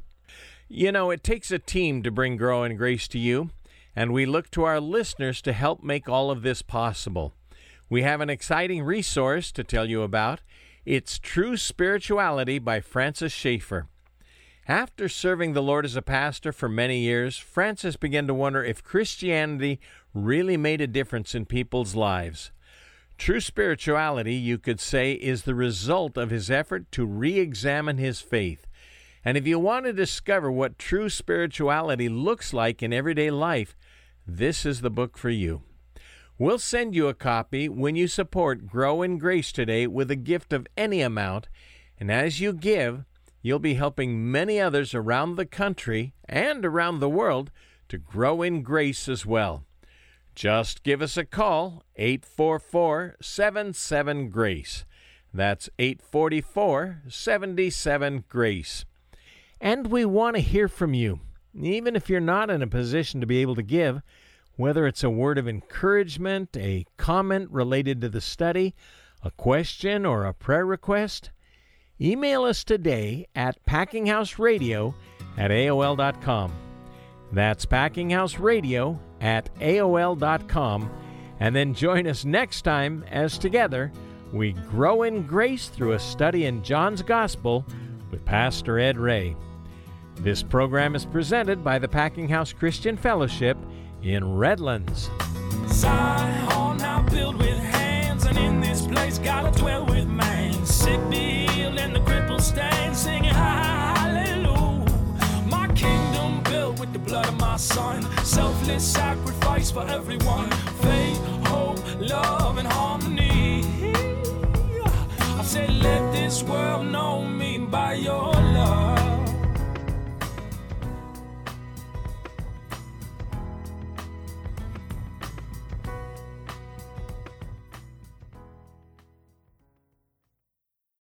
You 0.68 0.92
know, 0.92 1.10
it 1.10 1.24
takes 1.24 1.50
a 1.50 1.58
team 1.58 2.02
to 2.02 2.10
bring 2.10 2.36
Grow 2.36 2.64
in 2.64 2.76
Grace 2.76 3.08
to 3.08 3.18
you, 3.18 3.48
and 3.96 4.12
we 4.12 4.26
look 4.26 4.50
to 4.50 4.64
our 4.64 4.78
listeners 4.78 5.40
to 5.40 5.54
help 5.54 5.82
make 5.82 6.06
all 6.06 6.30
of 6.30 6.42
this 6.42 6.60
possible. 6.60 7.32
We 7.88 8.02
have 8.02 8.20
an 8.20 8.28
exciting 8.28 8.82
resource 8.82 9.50
to 9.52 9.64
tell 9.64 9.88
you 9.88 10.02
about. 10.02 10.42
It's 10.90 11.18
True 11.18 11.58
Spirituality 11.58 12.58
by 12.58 12.80
Francis 12.80 13.30
Schaeffer. 13.30 13.88
After 14.66 15.06
serving 15.06 15.52
the 15.52 15.62
Lord 15.62 15.84
as 15.84 15.96
a 15.96 16.00
pastor 16.00 16.50
for 16.50 16.66
many 16.66 17.00
years, 17.00 17.36
Francis 17.36 17.96
began 17.96 18.26
to 18.26 18.32
wonder 18.32 18.64
if 18.64 18.82
Christianity 18.82 19.80
really 20.14 20.56
made 20.56 20.80
a 20.80 20.86
difference 20.86 21.34
in 21.34 21.44
people's 21.44 21.94
lives. 21.94 22.52
True 23.18 23.40
spirituality, 23.40 24.32
you 24.32 24.56
could 24.56 24.80
say, 24.80 25.12
is 25.12 25.42
the 25.42 25.54
result 25.54 26.16
of 26.16 26.30
his 26.30 26.50
effort 26.50 26.90
to 26.92 27.04
re 27.04 27.38
examine 27.38 27.98
his 27.98 28.22
faith. 28.22 28.66
And 29.22 29.36
if 29.36 29.46
you 29.46 29.58
want 29.58 29.84
to 29.84 29.92
discover 29.92 30.50
what 30.50 30.78
true 30.78 31.10
spirituality 31.10 32.08
looks 32.08 32.54
like 32.54 32.82
in 32.82 32.94
everyday 32.94 33.30
life, 33.30 33.76
this 34.26 34.64
is 34.64 34.80
the 34.80 34.88
book 34.88 35.18
for 35.18 35.28
you. 35.28 35.64
We'll 36.40 36.60
send 36.60 36.94
you 36.94 37.08
a 37.08 37.14
copy 37.14 37.68
when 37.68 37.96
you 37.96 38.06
support 38.06 38.68
Grow 38.68 39.02
in 39.02 39.18
Grace 39.18 39.50
today 39.50 39.88
with 39.88 40.08
a 40.08 40.16
gift 40.16 40.52
of 40.52 40.68
any 40.76 41.00
amount. 41.00 41.48
And 41.98 42.12
as 42.12 42.38
you 42.38 42.52
give, 42.52 43.04
you'll 43.42 43.58
be 43.58 43.74
helping 43.74 44.30
many 44.30 44.60
others 44.60 44.94
around 44.94 45.34
the 45.34 45.46
country 45.46 46.14
and 46.28 46.64
around 46.64 47.00
the 47.00 47.08
world 47.08 47.50
to 47.88 47.98
grow 47.98 48.42
in 48.42 48.62
grace 48.62 49.08
as 49.08 49.26
well. 49.26 49.64
Just 50.36 50.84
give 50.84 51.02
us 51.02 51.16
a 51.16 51.24
call, 51.24 51.82
844 51.96 53.16
77 53.20 54.28
Grace. 54.30 54.84
That's 55.34 55.68
844 55.80 57.02
77 57.08 58.24
Grace. 58.28 58.84
And 59.60 59.88
we 59.88 60.04
want 60.04 60.36
to 60.36 60.42
hear 60.42 60.68
from 60.68 60.94
you, 60.94 61.18
even 61.60 61.96
if 61.96 62.08
you're 62.08 62.20
not 62.20 62.48
in 62.48 62.62
a 62.62 62.68
position 62.68 63.20
to 63.20 63.26
be 63.26 63.38
able 63.38 63.56
to 63.56 63.62
give, 63.62 64.02
whether 64.58 64.88
it's 64.88 65.04
a 65.04 65.08
word 65.08 65.38
of 65.38 65.48
encouragement, 65.48 66.56
a 66.56 66.84
comment 66.96 67.48
related 67.48 68.00
to 68.00 68.08
the 68.08 68.20
study, 68.20 68.74
a 69.22 69.30
question, 69.30 70.04
or 70.04 70.24
a 70.24 70.34
prayer 70.34 70.66
request. 70.66 71.30
Email 72.00 72.42
us 72.42 72.64
today 72.64 73.26
at 73.36 73.64
packinghouseradio 73.66 74.92
at 75.36 75.52
AOL.com. 75.52 76.52
That's 77.32 77.66
packinghouseradio 77.66 78.98
at 79.20 79.54
AOL.com. 79.60 80.90
And 81.38 81.54
then 81.54 81.72
join 81.72 82.08
us 82.08 82.24
next 82.24 82.62
time 82.62 83.04
as 83.12 83.38
together 83.38 83.92
we 84.32 84.54
grow 84.54 85.04
in 85.04 85.24
grace 85.24 85.68
through 85.68 85.92
a 85.92 86.00
study 86.00 86.46
in 86.46 86.64
John's 86.64 87.02
Gospel 87.02 87.64
with 88.10 88.24
Pastor 88.24 88.80
Ed 88.80 88.98
Ray. 88.98 89.36
This 90.16 90.42
program 90.42 90.96
is 90.96 91.06
presented 91.06 91.62
by 91.62 91.78
the 91.78 91.86
Packing 91.86 92.28
House 92.28 92.52
Christian 92.52 92.96
Fellowship 92.96 93.56
in 94.02 94.36
Redlands. 94.36 95.10
Hands, 97.58 98.24
and 98.24 98.38
in 98.38 98.60
this 98.60 98.86
place 98.86 99.18
gotta 99.18 99.56
dwell 99.58 99.84
with 99.86 100.06
man. 100.06 100.52
Sick 100.64 101.00
and 101.78 101.94
the 101.94 102.00
crippled 102.00 102.42
stand, 102.42 102.96
singing 102.96 103.34
hallelujah. 103.34 104.84
My 105.46 105.68
kingdom 105.74 106.42
built 106.44 106.78
with 106.80 106.92
the 106.92 106.98
blood 106.98 107.26
of 107.28 107.38
my 107.38 107.56
son, 107.56 108.02
selfless 108.24 108.86
sacrifice 108.86 109.70
for 109.70 109.84
everyone. 109.86 110.50
Faith, 110.82 111.18
hope, 111.46 111.80
love, 112.00 112.58
and 112.58 112.68
harmony. 112.68 113.64
I 115.38 115.42
said, 115.42 115.70
let 115.70 116.12
this 116.12 116.42
world 116.42 116.86
know 116.86 117.24
me 117.24 117.58
by 117.58 117.94
your 117.94 118.32